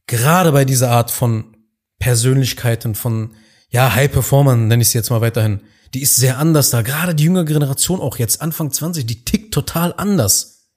gerade 0.06 0.52
bei 0.52 0.64
dieser 0.64 0.90
Art 0.90 1.10
von 1.10 1.56
Persönlichkeiten, 1.98 2.94
von, 2.94 3.34
ja, 3.70 3.94
High-Performern, 3.94 4.66
nenne 4.66 4.82
ich 4.82 4.88
sie 4.88 4.98
jetzt 4.98 5.10
mal 5.10 5.20
weiterhin, 5.20 5.60
die 5.94 6.02
ist 6.02 6.16
sehr 6.16 6.38
anders 6.38 6.70
da. 6.70 6.82
Gerade 6.82 7.14
die 7.14 7.24
jüngere 7.24 7.44
Generation 7.44 8.00
auch 8.00 8.18
jetzt, 8.18 8.40
Anfang 8.40 8.70
20, 8.70 9.06
die 9.06 9.24
tickt 9.24 9.54
total 9.54 9.94
anders. 9.96 10.70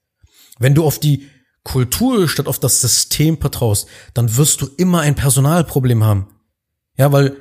Wenn 0.60 0.76
du 0.76 0.86
auf 0.86 1.00
die 1.00 1.28
Kultur 1.64 2.30
statt 2.30 2.48
auf 2.48 2.60
das 2.60 2.82
System 2.82 3.40
vertraust, 3.40 3.88
dann 4.14 4.38
wirst 4.38 4.62
du 4.62 4.68
immer 4.78 5.02
ein 5.02 5.16
Personalproblem 5.16 6.04
haben. 6.04 6.28
Ja, 6.98 7.12
weil 7.12 7.38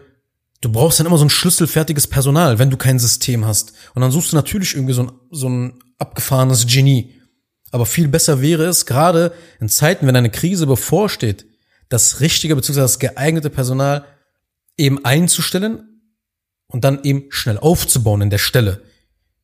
du 0.64 0.72
brauchst 0.72 0.98
dann 0.98 1.06
immer 1.06 1.18
so 1.18 1.24
ein 1.24 1.30
schlüsselfertiges 1.30 2.06
Personal, 2.06 2.58
wenn 2.58 2.70
du 2.70 2.76
kein 2.76 2.98
System 2.98 3.44
hast. 3.44 3.72
Und 3.94 4.02
dann 4.02 4.10
suchst 4.10 4.32
du 4.32 4.36
natürlich 4.36 4.74
irgendwie 4.74 4.94
so 4.94 5.02
ein, 5.04 5.12
so 5.30 5.48
ein 5.48 5.74
abgefahrenes 5.98 6.66
Genie. 6.66 7.14
Aber 7.70 7.86
viel 7.86 8.08
besser 8.08 8.40
wäre 8.40 8.64
es, 8.64 8.86
gerade 8.86 9.32
in 9.60 9.68
Zeiten, 9.68 10.06
wenn 10.06 10.16
eine 10.16 10.30
Krise 10.30 10.66
bevorsteht, 10.66 11.46
das 11.88 12.20
richtige 12.20 12.56
bzw. 12.56 12.80
das 12.80 12.98
geeignete 12.98 13.50
Personal 13.50 14.04
eben 14.76 15.04
einzustellen 15.04 16.00
und 16.66 16.84
dann 16.84 17.02
eben 17.04 17.26
schnell 17.28 17.58
aufzubauen 17.58 18.22
in 18.22 18.30
der 18.30 18.38
Stelle. 18.38 18.82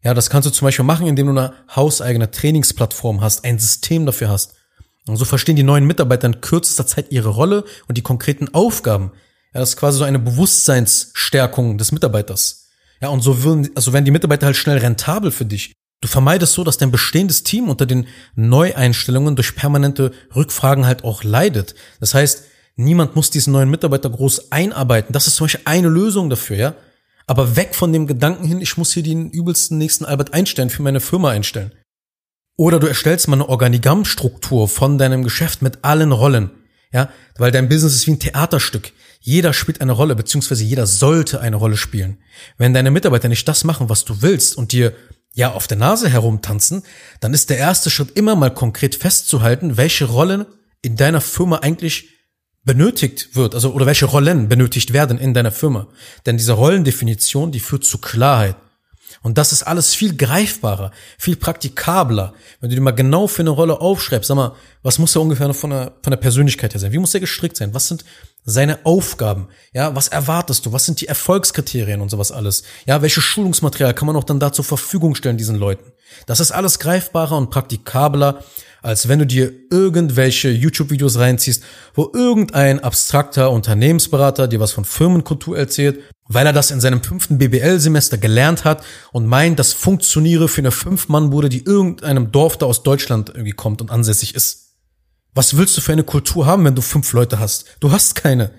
Ja, 0.03 0.15
das 0.15 0.31
kannst 0.31 0.47
du 0.47 0.51
zum 0.51 0.67
Beispiel 0.67 0.85
machen, 0.85 1.07
indem 1.07 1.27
du 1.27 1.33
eine 1.33 1.53
hauseigene 1.75 2.31
Trainingsplattform 2.31 3.21
hast, 3.21 3.45
ein 3.45 3.59
System 3.59 4.07
dafür 4.07 4.31
hast. 4.31 4.55
Und 5.07 5.17
so 5.17 5.25
verstehen 5.25 5.57
die 5.57 5.63
neuen 5.63 5.87
Mitarbeiter 5.87 6.27
in 6.27 6.41
kürzester 6.41 6.87
Zeit 6.87 7.11
ihre 7.11 7.29
Rolle 7.29 7.65
und 7.89 7.99
die 7.99 8.03
konkreten 8.03 8.55
Aufgaben. 8.55 9.13
Ja, 9.53 9.61
das 9.61 9.71
ist 9.71 9.77
quasi 9.77 9.99
so 9.99 10.05
eine 10.05 10.19
Bewusstseinsstärkung 10.19 11.77
des 11.77 11.93
Mitarbeiters. 11.93 12.69
Ja, 13.01 13.09
und 13.09 13.23
so 13.23 13.43
würden, 13.43 13.71
also 13.75 13.93
werden 13.93 14.05
die 14.05 14.11
Mitarbeiter 14.11 14.47
halt 14.47 14.57
schnell 14.57 14.79
rentabel 14.79 15.31
für 15.31 15.45
dich. 15.45 15.73
Du 16.01 16.09
vermeidest 16.09 16.55
so, 16.55 16.65
dass 16.65 16.79
dein 16.79 16.91
bestehendes 16.91 17.43
Team 17.43 17.69
unter 17.69 17.85
den 17.85 18.07
Neueinstellungen 18.35 19.37
durch 19.37 19.55
permanente 19.55 20.13
Rückfragen 20.35 20.87
halt 20.87 21.05
auch 21.05 21.25
leidet. 21.25 21.75
Das 21.99 22.15
heißt, 22.15 22.45
niemand 22.77 23.17
muss 23.17 23.31
diesen 23.31 23.53
neuen 23.53 23.71
Mitarbeiter 23.71 24.09
groß 24.09 24.51
einarbeiten. 24.53 25.13
Das 25.13 25.27
ist 25.27 25.37
zum 25.37 25.45
Beispiel 25.45 25.63
eine 25.65 25.89
Lösung 25.89 26.31
dafür, 26.31 26.57
ja. 26.57 26.75
Aber 27.27 27.57
weg 27.57 27.75
von 27.75 27.93
dem 27.93 28.07
Gedanken 28.07 28.47
hin, 28.47 28.61
ich 28.61 28.77
muss 28.77 28.93
hier 28.93 29.03
den 29.03 29.31
übelsten 29.31 29.79
nächsten 29.79 30.05
Albert 30.05 30.33
Einstein 30.33 30.71
für 30.71 30.83
meine 30.83 31.01
Firma 31.01 31.31
einstellen. 31.31 31.73
Oder 32.57 32.81
du 32.81 32.87
erstellst 32.87 33.29
mal 33.29 33.37
eine 33.37 33.49
Organigrammstruktur 33.49 34.69
von 34.69 34.99
deinem 34.99 35.23
Geschäft 35.23 35.63
mit 35.63 35.79
allen 35.83 36.13
Rollen. 36.13 36.51
Ja, 36.93 37.11
weil 37.37 37.53
dein 37.53 37.69
Business 37.69 37.95
ist 37.95 38.07
wie 38.07 38.13
ein 38.13 38.19
Theaterstück. 38.19 38.93
Jeder 39.21 39.53
spielt 39.53 39.81
eine 39.83 39.93
Rolle, 39.93 40.17
beziehungsweise 40.17 40.65
jeder 40.65 40.87
sollte 40.87 41.41
eine 41.41 41.57
Rolle 41.57 41.77
spielen. 41.77 42.19
Wenn 42.57 42.73
deine 42.73 42.91
Mitarbeiter 42.91 43.29
nicht 43.29 43.47
das 43.47 43.65
machen, 43.65 43.91
was 43.91 44.05
du 44.07 44.23
willst 44.23 44.57
und 44.57 44.73
dir 44.73 44.95
ja 45.35 45.53
auf 45.53 45.67
der 45.67 45.77
Nase 45.77 46.09
herumtanzen, 46.09 46.83
dann 47.21 47.35
ist 47.35 47.51
der 47.51 47.59
erste 47.59 47.91
Schritt 47.91 48.13
immer 48.17 48.35
mal 48.35 48.53
konkret 48.53 48.95
festzuhalten, 48.95 49.77
welche 49.77 50.07
Rollen 50.07 50.47
in 50.83 50.97
deiner 50.97 51.21
Firma 51.21 51.59
eigentlich 51.59 52.09
benötigt 52.65 53.37
wird, 53.37 53.55
also 53.55 53.73
oder 53.73 53.87
welche 53.87 54.07
Rollen 54.07 54.49
benötigt 54.49 54.93
werden 54.93 55.19
in 55.19 55.35
deiner 55.35 55.53
Firma. 55.53 55.89
Denn 56.27 56.39
diese 56.39 56.53
Rollendefinition, 56.53 57.53
die 57.53 57.61
führt 57.61 57.85
zu 57.85 57.99
Klarheit. 57.99 58.57
Und 59.23 59.39
das 59.39 59.53
ist 59.53 59.63
alles 59.63 59.95
viel 59.95 60.17
greifbarer, 60.17 60.93
viel 61.19 61.37
praktikabler. 61.37 62.33
Wenn 62.61 62.71
du 62.71 62.77
dir 62.77 62.83
mal 62.83 62.91
genau 62.93 63.27
für 63.27 63.43
eine 63.43 63.51
Rolle 63.51 63.81
aufschreibst, 63.81 64.29
sag 64.29 64.37
mal, 64.37 64.55
was 64.83 64.99
muss 64.99 65.15
er 65.15 65.23
ungefähr 65.23 65.53
von 65.53 65.71
der, 65.71 65.93
von 66.03 66.11
der 66.11 66.19
Persönlichkeit 66.19 66.73
her 66.75 66.81
sein? 66.81 66.93
Wie 66.93 66.99
muss 66.99 67.15
er 67.15 67.21
gestrickt 67.21 67.57
sein? 67.57 67.75
Was 67.75 67.89
sind 67.89 68.05
seine 68.45 68.85
Aufgaben? 68.85 69.49
Ja, 69.73 69.95
was 69.95 70.09
erwartest 70.09 70.65
du? 70.67 70.73
Was 70.73 70.87
sind 70.87 71.01
die 71.01 71.09
Erfolgskriterien 71.09 72.01
und 72.01 72.11
sowas 72.11 72.33
alles? 72.33 72.63
Ja, 72.87 73.03
welche 73.03 73.21
Schulungsmaterial 73.21 73.95
kann 73.95 74.07
man 74.07 74.17
auch 74.17 74.25
dann 74.25 74.41
da 74.41 74.53
zur 74.53 74.65
Verfügung 74.65 75.15
stellen 75.15 75.37
diesen 75.37 75.57
Leuten? 75.57 75.93
Das 76.27 76.41
ist 76.41 76.51
alles 76.51 76.79
greifbarer 76.79 77.37
und 77.37 77.51
praktikabler, 77.51 78.43
als 78.83 79.09
wenn 79.09 79.19
du 79.19 79.27
dir 79.27 79.53
irgendwelche 79.71 80.51
YouTube-Videos 80.51 81.19
reinziehst, 81.19 81.63
wo 81.95 82.11
irgendein 82.15 82.81
abstrakter 82.81 83.51
Unternehmensberater 83.51 84.49
dir 84.49 84.61
was 84.61 84.73
von 84.73 84.85
Firmenkultur 84.85 85.57
erzählt 85.57 86.01
weil 86.33 86.47
er 86.47 86.53
das 86.53 86.71
in 86.71 86.81
seinem 86.81 87.03
fünften 87.03 87.39
BBL-Semester 87.39 88.17
gelernt 88.17 88.65
hat 88.65 88.85
und 89.11 89.27
meint, 89.27 89.59
das 89.59 89.73
funktioniere 89.73 90.47
für 90.47 90.61
eine 90.61 90.71
Fünf-Mann-Bude, 90.71 91.49
die 91.49 91.65
irgendeinem 91.65 92.31
Dorf 92.31 92.57
da 92.57 92.67
aus 92.67 92.85
Deutschland 92.85 93.31
irgendwie 93.31 93.51
kommt 93.51 93.81
und 93.83 93.91
ansässig 93.91 94.37
ist. 94.37 94.77
Was 95.35 95.57
willst 95.57 95.77
du 95.77 95.81
für 95.81 95.91
eine 95.91 96.05
Kultur 96.05 96.47
haben, 96.47 96.65
wenn 96.65 96.77
du 96.77 96.83
fünf 96.83 97.13
Leute 97.13 97.41
hast? 97.41 97.65
Du 97.81 97.91
hast 97.91 98.15
keine. 98.15 98.53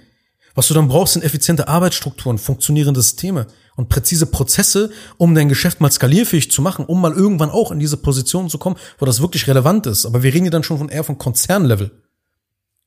Was 0.56 0.68
du 0.68 0.74
dann 0.74 0.88
brauchst, 0.88 1.14
sind 1.14 1.24
effiziente 1.24 1.68
Arbeitsstrukturen, 1.68 2.38
funktionierende 2.38 3.02
Systeme 3.02 3.48
und 3.76 3.90
präzise 3.90 4.26
Prozesse, 4.26 4.92
um 5.18 5.34
dein 5.34 5.50
Geschäft 5.50 5.82
mal 5.82 5.92
skalierfähig 5.92 6.52
zu 6.52 6.62
machen, 6.62 6.86
um 6.86 7.00
mal 7.00 7.14
irgendwann 7.14 7.50
auch 7.50 7.72
in 7.72 7.80
diese 7.80 7.98
Position 7.98 8.50
zu 8.50 8.58
kommen, 8.58 8.78
wo 9.00 9.06
das 9.06 9.22
wirklich 9.22 9.48
relevant 9.48 9.88
ist. 9.88 10.06
Aber 10.06 10.24
wir 10.24 10.34
reden 10.34 10.46
hier 10.46 10.52
dann 10.52 10.64
schon 10.64 10.78
von 10.78 10.90
eher 10.90 11.04
von 11.04 11.18
Konzernlevel 11.18 11.92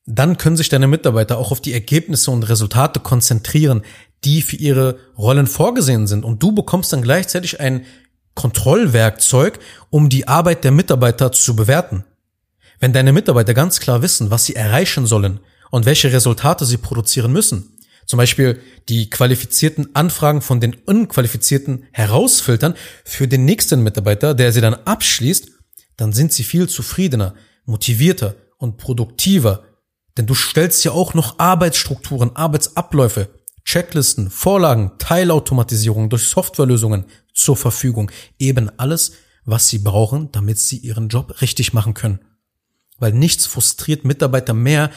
dann 0.06 0.36
können 0.36 0.56
sich 0.56 0.68
deine 0.68 0.86
Mitarbeiter 0.86 1.38
auch 1.38 1.50
auf 1.50 1.60
die 1.60 1.72
Ergebnisse 1.72 2.30
und 2.30 2.48
Resultate 2.48 3.00
konzentrieren, 3.00 3.82
die 4.24 4.42
für 4.42 4.56
ihre 4.56 4.98
Rollen 5.16 5.46
vorgesehen 5.46 6.06
sind. 6.06 6.24
Und 6.24 6.42
du 6.42 6.52
bekommst 6.52 6.92
dann 6.92 7.02
gleichzeitig 7.02 7.60
ein 7.60 7.86
Kontrollwerkzeug, 8.34 9.58
um 9.90 10.08
die 10.08 10.28
Arbeit 10.28 10.64
der 10.64 10.72
Mitarbeiter 10.72 11.32
zu 11.32 11.56
bewerten. 11.56 12.04
Wenn 12.80 12.92
deine 12.92 13.12
Mitarbeiter 13.12 13.54
ganz 13.54 13.80
klar 13.80 14.02
wissen, 14.02 14.30
was 14.30 14.44
sie 14.44 14.56
erreichen 14.56 15.06
sollen 15.06 15.40
und 15.74 15.86
welche 15.86 16.12
Resultate 16.12 16.64
sie 16.64 16.76
produzieren 16.76 17.32
müssen, 17.32 17.78
zum 18.06 18.16
Beispiel 18.16 18.60
die 18.88 19.10
qualifizierten 19.10 19.94
Anfragen 19.94 20.40
von 20.40 20.60
den 20.60 20.74
unqualifizierten 20.74 21.86
herausfiltern 21.92 22.74
für 23.04 23.28
den 23.28 23.44
nächsten 23.44 23.82
Mitarbeiter, 23.82 24.34
der 24.34 24.52
sie 24.52 24.60
dann 24.60 24.74
abschließt, 24.74 25.48
dann 25.96 26.12
sind 26.12 26.32
sie 26.32 26.44
viel 26.44 26.68
zufriedener, 26.68 27.34
motivierter 27.64 28.36
und 28.58 28.76
produktiver 28.76 29.64
denn 30.16 30.26
du 30.26 30.34
stellst 30.34 30.84
ja 30.84 30.92
auch 30.92 31.14
noch 31.14 31.38
Arbeitsstrukturen, 31.38 32.36
Arbeitsabläufe, 32.36 33.30
Checklisten, 33.64 34.30
Vorlagen, 34.30 34.92
Teilautomatisierung 34.98 36.10
durch 36.10 36.28
Softwarelösungen 36.28 37.06
zur 37.32 37.56
Verfügung. 37.56 38.10
Eben 38.38 38.70
alles, 38.78 39.12
was 39.44 39.68
sie 39.68 39.78
brauchen, 39.78 40.30
damit 40.32 40.58
sie 40.58 40.78
ihren 40.78 41.08
Job 41.08 41.40
richtig 41.40 41.72
machen 41.72 41.94
können. 41.94 42.20
Weil 42.98 43.12
nichts 43.12 43.46
frustriert 43.46 44.04
Mitarbeiter 44.04 44.54
mehr, 44.54 44.90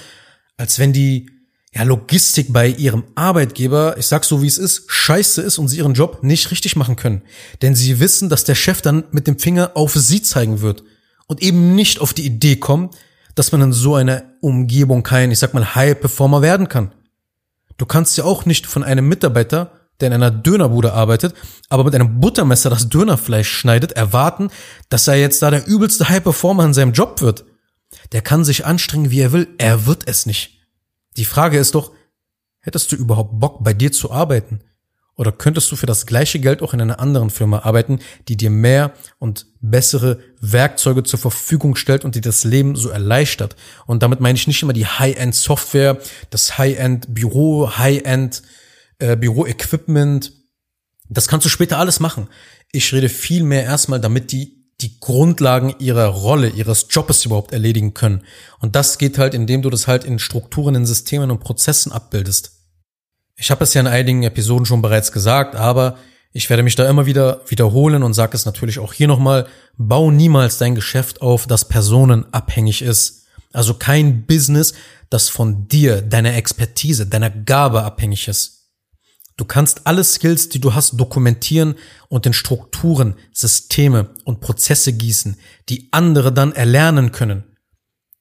als 0.58 0.80
wenn 0.80 0.94
die 0.94 1.30
ja, 1.74 1.84
Logistik 1.84 2.52
bei 2.52 2.68
ihrem 2.68 3.04
Arbeitgeber, 3.16 3.98
ich 3.98 4.08
sag 4.08 4.24
so 4.24 4.42
wie 4.42 4.48
es 4.48 4.58
ist, 4.58 4.86
scheiße 4.88 5.42
ist 5.42 5.58
und 5.60 5.68
sie 5.68 5.78
ihren 5.78 5.94
Job 5.94 6.24
nicht 6.24 6.50
richtig 6.52 6.76
machen 6.76 6.96
können. 6.96 7.22
Denn 7.62 7.76
sie 7.76 8.00
wissen, 8.00 8.30
dass 8.30 8.44
der 8.44 8.56
Chef 8.56 8.82
dann 8.82 9.04
mit 9.12 9.28
dem 9.28 9.38
Finger 9.38 9.72
auf 9.76 9.94
sie 9.94 10.22
zeigen 10.22 10.62
wird 10.62 10.84
und 11.28 11.42
eben 11.42 11.76
nicht 11.76 12.00
auf 12.00 12.14
die 12.14 12.26
Idee 12.26 12.56
kommt, 12.56 12.96
dass 13.36 13.52
man 13.52 13.62
in 13.62 13.74
so 13.74 13.94
einer 13.96 14.24
Umgebung 14.42 15.04
kein, 15.04 15.32
ich 15.32 15.40
sag 15.40 15.54
mal, 15.54 15.76
High-Performer 15.76 16.42
werden 16.42 16.68
kann. 16.68 16.92
Du 17.78 17.86
kannst 17.86 18.18
ja 18.18 18.24
auch 18.24 18.46
nicht 18.46 18.66
von 18.66 18.84
einem 18.84 19.08
Mitarbeiter, 19.08 19.72
der 20.00 20.08
in 20.08 20.14
einer 20.14 20.32
Dönerbude 20.32 20.94
arbeitet, 20.94 21.36
aber 21.70 21.84
mit 21.84 21.94
einem 21.94 22.20
Buttermesser 22.20 22.70
das 22.70 22.90
Dönerfleisch 22.90 23.50
schneidet, 23.50 23.92
erwarten, 23.92 24.50
dass 24.90 25.08
er 25.08 25.16
jetzt 25.16 25.42
da 25.42 25.52
der 25.52 25.68
übelste 25.68 26.10
High-Performer 26.10 26.66
in 26.66 26.74
seinem 26.74 26.94
Job 26.94 27.22
wird. 27.22 27.46
Der 28.12 28.22
kann 28.22 28.46
sich 28.46 28.66
anstrengen, 28.66 29.12
wie 29.12 29.22
er 29.22 29.32
will, 29.32 29.48
er 29.58 29.86
wird 29.86 30.08
es 30.08 30.26
nicht. 30.26 30.60
Die 31.18 31.26
Frage 31.26 31.58
ist 31.58 31.76
doch, 31.76 31.92
hättest 32.60 32.92
du 32.92 32.96
überhaupt 32.96 33.40
Bock, 33.40 33.64
bei 33.64 33.74
dir 33.74 33.92
zu 33.92 34.12
arbeiten? 34.12 34.62
Oder 35.16 35.32
könntest 35.32 35.72
du 35.72 35.76
für 35.76 35.88
das 35.88 36.06
gleiche 36.06 36.40
Geld 36.40 36.62
auch 36.62 36.76
in 36.76 36.82
einer 36.82 37.00
anderen 37.00 37.32
Firma 37.32 37.60
arbeiten, 37.60 38.00
die 38.28 38.38
dir 38.38 38.52
mehr 38.52 38.94
und 39.18 39.48
bessere 39.60 40.20
Werkzeuge 40.40 41.02
zur 41.04 41.18
Verfügung 41.18 41.76
stellt 41.76 42.06
und 42.06 42.14
dir 42.14 42.22
das 42.22 42.44
Leben 42.44 42.76
so 42.76 42.90
erleichtert? 42.90 43.56
Und 43.88 44.04
damit 44.04 44.20
meine 44.20 44.38
ich 44.38 44.46
nicht 44.46 44.62
immer 44.62 44.74
die 44.74 44.86
High-End 44.86 45.34
Software, 45.34 46.00
das 46.30 46.60
High-End 46.60 47.16
Büro, 47.16 47.78
High-End 47.78 48.44
äh. 49.00 49.18
Das 51.10 51.28
kannst 51.28 51.46
du 51.46 51.50
später 51.50 51.80
alles 51.80 52.00
machen. 52.00 52.28
Ich 52.72 52.94
rede 52.94 53.10
viel 53.10 53.44
mehr 53.44 53.64
erstmal, 53.64 54.00
damit 54.00 54.32
die 54.32 54.57
die 54.82 55.00
Grundlagen 55.00 55.74
ihrer 55.80 56.08
Rolle, 56.08 56.50
ihres 56.50 56.88
Jobs 56.90 57.26
überhaupt 57.26 57.52
erledigen 57.52 57.94
können. 57.94 58.24
Und 58.60 58.76
das 58.76 58.98
geht 58.98 59.18
halt, 59.18 59.34
indem 59.34 59.62
du 59.62 59.70
das 59.70 59.88
halt 59.88 60.04
in 60.04 60.20
Strukturen, 60.20 60.76
in 60.76 60.86
Systemen 60.86 61.32
und 61.32 61.40
Prozessen 61.40 61.92
abbildest. 61.92 62.52
Ich 63.36 63.52
habe 63.52 63.64
es 63.64 63.74
ja 63.74 63.82
in 63.82 63.88
einigen 63.88 64.24
Episoden 64.24 64.66
schon 64.66 64.82
bereits 64.82 65.12
gesagt, 65.12 65.56
aber 65.56 65.98
ich 66.32 66.50
werde 66.50 66.64
mich 66.64 66.76
da 66.76 66.88
immer 66.88 67.06
wieder 67.06 67.42
wiederholen 67.48 68.04
und 68.04 68.14
sage 68.14 68.36
es 68.36 68.46
natürlich 68.46 68.80
auch 68.80 68.94
hier 68.94 69.08
nochmal, 69.08 69.48
bau 69.78 70.12
niemals 70.12 70.58
dein 70.58 70.76
Geschäft 70.76 71.22
auf, 71.22 71.48
das 71.48 71.66
personenabhängig 71.68 72.82
ist. 72.84 73.26
Also 73.54 73.74
kein 73.74 74.26
Business, 74.26 74.74
das 75.10 75.30
von 75.30 75.68
dir, 75.68 76.02
deiner 76.02 76.36
Expertise, 76.36 77.08
deiner 77.08 77.30
Gabe 77.30 77.84
abhängig 77.84 78.28
ist. 78.28 78.57
Du 79.38 79.46
kannst 79.46 79.86
alle 79.86 80.04
Skills, 80.04 80.50
die 80.50 80.60
du 80.60 80.74
hast, 80.74 81.00
dokumentieren 81.00 81.76
und 82.10 82.26
in 82.26 82.34
Strukturen, 82.34 83.16
Systeme 83.32 84.10
und 84.26 84.42
Prozesse 84.42 84.94
gießen, 84.94 85.38
die 85.70 85.90
andere 85.92 86.34
dann 86.34 86.54
erlernen 86.54 87.12
können. 87.12 87.44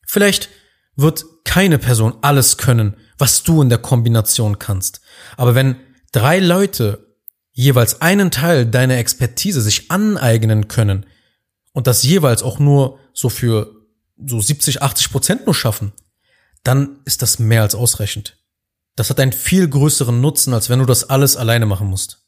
Vielleicht 0.06 0.50
wird 0.94 1.24
keine 1.44 1.78
Person 1.78 2.18
alles 2.20 2.58
können, 2.58 2.96
was 3.18 3.42
du 3.42 3.62
in 3.62 3.70
der 3.70 3.78
Kombination 3.78 4.58
kannst. 4.58 5.00
Aber 5.38 5.54
wenn 5.54 5.76
drei 6.12 6.38
Leute 6.38 7.16
jeweils 7.52 8.02
einen 8.02 8.30
Teil 8.30 8.66
deiner 8.66 8.98
Expertise 8.98 9.62
sich 9.62 9.90
aneignen 9.90 10.68
können 10.68 11.06
und 11.72 11.86
das 11.86 12.02
jeweils 12.02 12.42
auch 12.42 12.58
nur 12.58 12.98
so 13.14 13.30
für 13.30 13.86
so 14.22 14.38
70, 14.38 14.82
80 14.82 15.10
Prozent 15.10 15.46
nur 15.46 15.54
schaffen, 15.54 15.92
dann 16.62 16.98
ist 17.06 17.22
das 17.22 17.38
mehr 17.38 17.62
als 17.62 17.74
ausreichend. 17.74 18.36
Das 18.96 19.10
hat 19.10 19.20
einen 19.20 19.32
viel 19.32 19.68
größeren 19.68 20.20
Nutzen, 20.20 20.54
als 20.54 20.68
wenn 20.70 20.78
du 20.78 20.86
das 20.86 21.08
alles 21.08 21.36
alleine 21.36 21.66
machen 21.66 21.86
musst. 21.86 22.22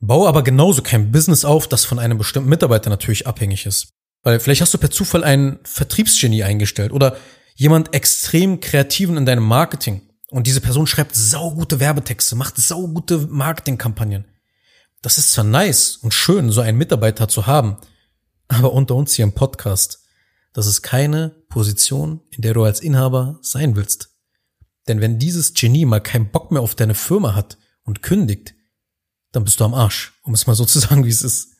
Baue 0.00 0.28
aber 0.28 0.44
genauso 0.44 0.82
kein 0.82 1.10
Business 1.10 1.44
auf, 1.44 1.66
das 1.66 1.84
von 1.84 1.98
einem 1.98 2.18
bestimmten 2.18 2.48
Mitarbeiter 2.48 2.90
natürlich 2.90 3.26
abhängig 3.26 3.66
ist. 3.66 3.94
Weil 4.22 4.38
vielleicht 4.38 4.60
hast 4.60 4.74
du 4.74 4.78
per 4.78 4.90
Zufall 4.90 5.24
einen 5.24 5.58
Vertriebsgenie 5.64 6.44
eingestellt 6.44 6.92
oder 6.92 7.16
jemand 7.54 7.94
extrem 7.94 8.60
kreativen 8.60 9.16
in 9.16 9.26
deinem 9.26 9.42
Marketing 9.42 10.02
und 10.30 10.46
diese 10.46 10.60
Person 10.60 10.86
schreibt 10.86 11.16
saugute 11.16 11.80
Werbetexte, 11.80 12.36
macht 12.36 12.56
saugute 12.56 13.18
Marketingkampagnen. 13.18 14.26
Das 15.02 15.18
ist 15.18 15.32
zwar 15.32 15.44
nice 15.44 15.96
und 15.96 16.12
schön, 16.12 16.50
so 16.50 16.60
einen 16.60 16.78
Mitarbeiter 16.78 17.28
zu 17.28 17.46
haben, 17.46 17.78
aber 18.48 18.72
unter 18.72 18.94
uns 18.94 19.14
hier 19.14 19.24
im 19.24 19.32
Podcast, 19.32 20.04
das 20.52 20.66
ist 20.66 20.82
keine 20.82 21.30
Position, 21.48 22.20
in 22.30 22.42
der 22.42 22.54
du 22.54 22.64
als 22.64 22.80
Inhaber 22.80 23.38
sein 23.42 23.76
willst. 23.76 24.07
Denn 24.88 25.00
wenn 25.00 25.18
dieses 25.18 25.54
Genie 25.54 25.84
mal 25.84 26.00
keinen 26.00 26.30
Bock 26.30 26.50
mehr 26.50 26.62
auf 26.62 26.74
deine 26.74 26.94
Firma 26.94 27.34
hat 27.34 27.58
und 27.84 28.02
kündigt, 28.02 28.54
dann 29.32 29.44
bist 29.44 29.60
du 29.60 29.64
am 29.64 29.74
Arsch, 29.74 30.14
um 30.24 30.34
es 30.34 30.46
mal 30.46 30.54
so 30.54 30.64
zu 30.66 30.78
sagen, 30.78 31.04
wie 31.04 31.10
es 31.10 31.22
ist. 31.22 31.56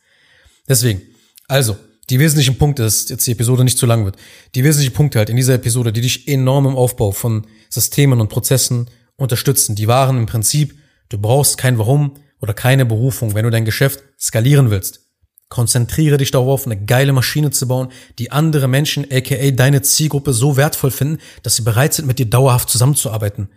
Deswegen, 0.67 1.01
also, 1.47 1.77
die 2.09 2.19
wesentlichen 2.19 2.57
Punkte, 2.57 2.83
dass 2.83 3.07
jetzt 3.09 3.27
die 3.27 3.31
Episode 3.31 3.63
nicht 3.63 3.77
zu 3.77 3.85
lang 3.85 4.03
wird, 4.03 4.17
die 4.55 4.63
wesentlichen 4.63 4.93
Punkte 4.93 5.19
halt 5.19 5.29
in 5.29 5.35
dieser 5.35 5.53
Episode, 5.53 5.93
die 5.93 6.01
dich 6.01 6.27
enorm 6.27 6.65
im 6.65 6.75
Aufbau 6.75 7.11
von 7.11 7.45
Systemen 7.69 8.19
und 8.19 8.29
Prozessen 8.29 8.89
unterstützen, 9.15 9.75
die 9.75 9.87
waren 9.87 10.17
im 10.17 10.25
Prinzip, 10.25 10.75
du 11.09 11.19
brauchst 11.19 11.57
kein 11.59 11.77
Warum 11.77 12.15
oder 12.41 12.53
keine 12.53 12.85
Berufung, 12.85 13.35
wenn 13.35 13.45
du 13.45 13.51
dein 13.51 13.65
Geschäft 13.65 14.03
skalieren 14.19 14.71
willst. 14.71 15.08
Konzentriere 15.49 16.17
dich 16.17 16.29
darauf, 16.29 16.65
eine 16.65 16.79
geile 16.83 17.11
Maschine 17.11 17.49
zu 17.49 17.67
bauen, 17.67 17.89
die 18.19 18.31
andere 18.31 18.67
Menschen, 18.67 19.05
aka 19.11 19.49
deine 19.51 19.81
Zielgruppe, 19.81 20.31
so 20.31 20.57
wertvoll 20.57 20.91
finden, 20.91 21.17
dass 21.41 21.55
sie 21.55 21.63
bereit 21.63 21.95
sind, 21.95 22.05
mit 22.07 22.19
dir 22.19 22.27
dauerhaft 22.27 22.69
zusammenzuarbeiten. 22.69 23.49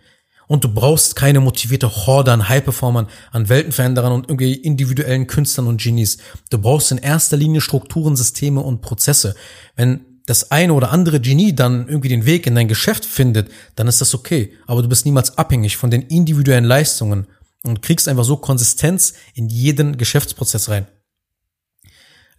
Und 0.47 0.63
du 0.63 0.73
brauchst 0.73 1.15
keine 1.15 1.39
motivierte 1.39 1.89
Horde 1.89 2.31
an 2.31 2.49
High-Performern, 2.49 3.07
an 3.31 3.47
Weltenveränderern 3.47 4.11
und 4.11 4.29
irgendwie 4.29 4.55
individuellen 4.55 5.27
Künstlern 5.27 5.67
und 5.67 5.81
Genies. 5.81 6.17
Du 6.49 6.57
brauchst 6.57 6.91
in 6.91 6.97
erster 6.97 7.37
Linie 7.37 7.61
Strukturen, 7.61 8.15
Systeme 8.15 8.61
und 8.61 8.81
Prozesse. 8.81 9.35
Wenn 9.75 10.01
das 10.25 10.51
eine 10.51 10.73
oder 10.73 10.91
andere 10.91 11.19
Genie 11.19 11.53
dann 11.53 11.87
irgendwie 11.87 12.09
den 12.09 12.25
Weg 12.25 12.47
in 12.47 12.55
dein 12.55 12.67
Geschäft 12.67 13.05
findet, 13.05 13.51
dann 13.75 13.87
ist 13.87 14.01
das 14.01 14.15
okay. 14.15 14.53
Aber 14.67 14.81
du 14.81 14.89
bist 14.89 15.05
niemals 15.05 15.37
abhängig 15.37 15.77
von 15.77 15.91
den 15.91 16.01
individuellen 16.01 16.65
Leistungen 16.65 17.27
und 17.63 17.81
kriegst 17.81 18.07
einfach 18.07 18.23
so 18.23 18.37
Konsistenz 18.37 19.13
in 19.35 19.49
jeden 19.49 19.97
Geschäftsprozess 19.97 20.69
rein. 20.69 20.87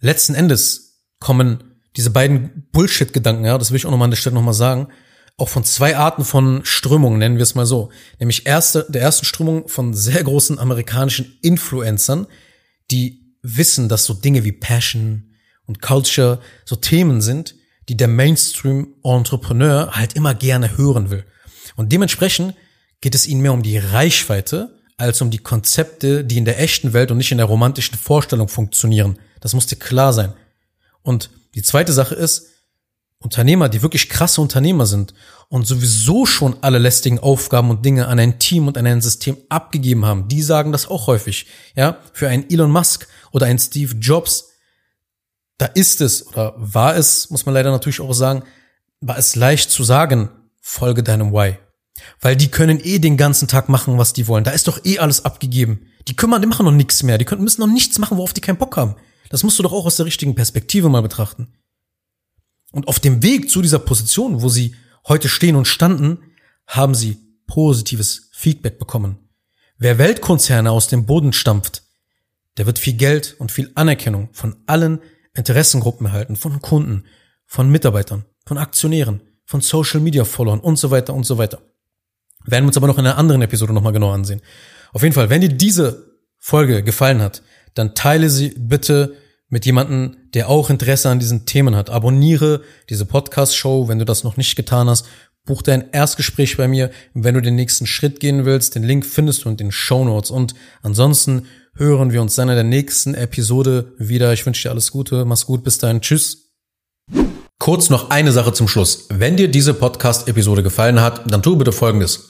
Letzten 0.05 0.35
Endes 0.35 1.01
kommen 1.19 1.63
diese 1.95 2.11
beiden 2.11 2.67
Bullshit-Gedanken, 2.71 3.43
ja, 3.43 3.57
das 3.57 3.71
will 3.71 3.77
ich 3.77 3.87
auch 3.87 3.91
nochmal 3.91 4.05
an 4.05 4.11
der 4.11 4.17
Stelle 4.17 4.35
nochmal 4.35 4.53
sagen, 4.53 4.89
auch 5.35 5.49
von 5.49 5.63
zwei 5.63 5.97
Arten 5.97 6.23
von 6.23 6.63
Strömungen, 6.63 7.17
nennen 7.17 7.37
wir 7.37 7.41
es 7.41 7.55
mal 7.55 7.65
so. 7.65 7.89
Nämlich 8.19 8.45
erste, 8.45 8.85
der 8.87 9.01
ersten 9.01 9.25
Strömung 9.25 9.67
von 9.67 9.95
sehr 9.95 10.23
großen 10.23 10.59
amerikanischen 10.59 11.39
Influencern, 11.41 12.27
die 12.91 13.35
wissen, 13.41 13.89
dass 13.89 14.05
so 14.05 14.13
Dinge 14.13 14.43
wie 14.43 14.51
Passion 14.51 15.33
und 15.65 15.81
Culture 15.81 16.39
so 16.65 16.75
Themen 16.75 17.19
sind, 17.19 17.55
die 17.89 17.97
der 17.97 18.07
Mainstream-Entrepreneur 18.07 19.89
halt 19.93 20.15
immer 20.15 20.35
gerne 20.35 20.77
hören 20.77 21.09
will. 21.09 21.25
Und 21.77 21.91
dementsprechend 21.91 22.53
geht 23.01 23.15
es 23.15 23.25
ihnen 23.25 23.41
mehr 23.41 23.53
um 23.53 23.63
die 23.63 23.79
Reichweite 23.79 24.84
als 24.97 25.21
um 25.21 25.29
die 25.29 25.39
Konzepte, 25.39 26.23
die 26.23 26.37
in 26.37 26.45
der 26.45 26.59
echten 26.59 26.93
Welt 26.93 27.11
und 27.11 27.17
nicht 27.17 27.31
in 27.31 27.37
der 27.37 27.47
romantischen 27.47 27.97
Vorstellung 27.97 28.47
funktionieren. 28.47 29.19
Das 29.41 29.53
muss 29.53 29.67
dir 29.67 29.75
klar 29.75 30.13
sein. 30.13 30.33
Und 31.01 31.29
die 31.53 31.61
zweite 31.61 31.93
Sache 31.93 32.15
ist, 32.15 32.47
Unternehmer, 33.19 33.69
die 33.69 33.81
wirklich 33.81 34.09
krasse 34.09 34.41
Unternehmer 34.41 34.85
sind 34.85 35.13
und 35.49 35.65
sowieso 35.65 36.25
schon 36.25 36.57
alle 36.61 36.77
lästigen 36.77 37.19
Aufgaben 37.19 37.69
und 37.69 37.83
Dinge 37.85 38.07
an 38.07 38.19
ein 38.19 38.39
Team 38.39 38.67
und 38.67 38.77
an 38.77 38.85
ein 38.85 39.01
System 39.01 39.37
abgegeben 39.49 40.05
haben, 40.05 40.27
die 40.27 40.41
sagen 40.41 40.71
das 40.71 40.87
auch 40.87 41.07
häufig. 41.07 41.47
Ja, 41.75 41.97
für 42.13 42.29
einen 42.29 42.49
Elon 42.49 42.71
Musk 42.71 43.07
oder 43.31 43.47
einen 43.47 43.59
Steve 43.59 43.95
Jobs, 43.95 44.49
da 45.57 45.65
ist 45.65 46.01
es 46.01 46.27
oder 46.27 46.53
war 46.57 46.95
es, 46.95 47.29
muss 47.29 47.45
man 47.45 47.55
leider 47.55 47.71
natürlich 47.71 48.01
auch 48.01 48.13
sagen, 48.13 48.43
war 49.01 49.17
es 49.17 49.35
leicht 49.35 49.71
zu 49.71 49.83
sagen, 49.83 50.29
folge 50.61 51.03
deinem 51.03 51.31
Why. 51.31 51.57
Weil 52.21 52.35
die 52.35 52.49
können 52.49 52.79
eh 52.83 52.99
den 52.99 53.17
ganzen 53.17 53.47
Tag 53.47 53.69
machen, 53.69 53.97
was 53.97 54.13
die 54.13 54.27
wollen. 54.27 54.43
Da 54.43 54.51
ist 54.51 54.67
doch 54.67 54.83
eh 54.85 54.99
alles 54.99 55.25
abgegeben. 55.25 55.87
Die 56.07 56.15
kümmern, 56.15 56.41
die 56.41 56.47
machen 56.47 56.65
noch 56.65 56.71
nichts 56.71 57.03
mehr. 57.03 57.17
Die 57.17 57.25
können, 57.25 57.43
müssen 57.43 57.61
noch 57.61 57.67
nichts 57.67 57.97
machen, 57.99 58.17
worauf 58.17 58.33
die 58.33 58.41
keinen 58.41 58.57
Bock 58.57 58.77
haben. 58.77 58.95
Das 59.29 59.43
musst 59.43 59.57
du 59.59 59.63
doch 59.63 59.73
auch 59.73 59.85
aus 59.85 59.97
der 59.97 60.05
richtigen 60.05 60.35
Perspektive 60.35 60.89
mal 60.89 61.01
betrachten. 61.01 61.47
Und 62.71 62.87
auf 62.87 62.99
dem 62.99 63.23
Weg 63.23 63.49
zu 63.49 63.61
dieser 63.61 63.79
Position, 63.79 64.41
wo 64.41 64.49
sie 64.49 64.75
heute 65.07 65.29
stehen 65.29 65.55
und 65.55 65.67
standen, 65.67 66.19
haben 66.67 66.95
sie 66.95 67.17
positives 67.47 68.29
Feedback 68.33 68.79
bekommen. 68.79 69.17
Wer 69.77 69.97
Weltkonzerne 69.97 70.71
aus 70.71 70.87
dem 70.87 71.05
Boden 71.05 71.33
stampft, 71.33 71.83
der 72.57 72.65
wird 72.65 72.79
viel 72.79 72.93
Geld 72.93 73.35
und 73.39 73.51
viel 73.51 73.71
Anerkennung 73.75 74.29
von 74.31 74.55
allen 74.65 74.99
Interessengruppen 75.33 76.07
erhalten, 76.07 76.35
von 76.35 76.61
Kunden, 76.61 77.05
von 77.45 77.69
Mitarbeitern, 77.69 78.25
von 78.45 78.57
Aktionären, 78.57 79.21
von 79.45 79.61
Social 79.61 79.99
Media 79.99 80.23
Followern 80.23 80.59
und 80.59 80.77
so 80.77 80.91
weiter 80.91 81.13
und 81.13 81.25
so 81.25 81.37
weiter. 81.37 81.61
Werden 82.45 82.65
wir 82.65 82.67
uns 82.67 82.77
aber 82.77 82.87
noch 82.87 82.97
in 82.97 83.05
einer 83.05 83.17
anderen 83.17 83.41
Episode 83.41 83.73
nochmal 83.73 83.93
genau 83.93 84.11
ansehen. 84.11 84.41
Auf 84.93 85.03
jeden 85.03 85.13
Fall, 85.13 85.29
wenn 85.29 85.41
dir 85.41 85.49
diese 85.49 86.15
Folge 86.39 86.83
gefallen 86.83 87.21
hat, 87.21 87.41
dann 87.73 87.95
teile 87.95 88.29
sie 88.29 88.53
bitte 88.57 89.15
mit 89.49 89.65
jemandem, 89.65 90.17
der 90.33 90.49
auch 90.49 90.69
Interesse 90.69 91.09
an 91.09 91.19
diesen 91.19 91.45
Themen 91.45 91.75
hat. 91.75 91.89
Abonniere 91.89 92.61
diese 92.89 93.05
Podcast-Show, 93.05 93.87
wenn 93.87 93.99
du 93.99 94.05
das 94.05 94.23
noch 94.23 94.37
nicht 94.37 94.55
getan 94.55 94.89
hast. 94.89 95.05
Buch 95.45 95.61
dein 95.61 95.91
Erstgespräch 95.91 96.57
bei 96.57 96.67
mir, 96.67 96.89
wenn 97.13 97.35
du 97.35 97.41
den 97.41 97.55
nächsten 97.55 97.85
Schritt 97.85 98.19
gehen 98.19 98.45
willst. 98.45 98.75
Den 98.75 98.83
Link 98.83 99.05
findest 99.05 99.45
du 99.45 99.49
in 99.49 99.57
den 99.57 99.71
Show 99.71 100.03
Notes. 100.03 100.31
Und 100.31 100.55
ansonsten 100.81 101.45
hören 101.75 102.11
wir 102.11 102.21
uns 102.21 102.35
dann 102.35 102.49
in 102.49 102.55
der 102.55 102.63
nächsten 102.63 103.13
Episode 103.13 103.93
wieder. 103.99 104.33
Ich 104.33 104.45
wünsche 104.45 104.63
dir 104.63 104.71
alles 104.71 104.91
Gute. 104.91 105.23
Mach's 105.25 105.45
gut. 105.45 105.63
Bis 105.63 105.77
dahin. 105.77 106.01
Tschüss. 106.01 106.51
Kurz 107.59 107.89
noch 107.89 108.09
eine 108.09 108.31
Sache 108.31 108.53
zum 108.53 108.67
Schluss. 108.67 109.07
Wenn 109.09 109.37
dir 109.37 109.47
diese 109.47 109.73
Podcast-Episode 109.73 110.63
gefallen 110.63 110.99
hat, 110.99 111.31
dann 111.31 111.43
tu 111.43 111.55
bitte 111.55 111.71
Folgendes. 111.71 112.29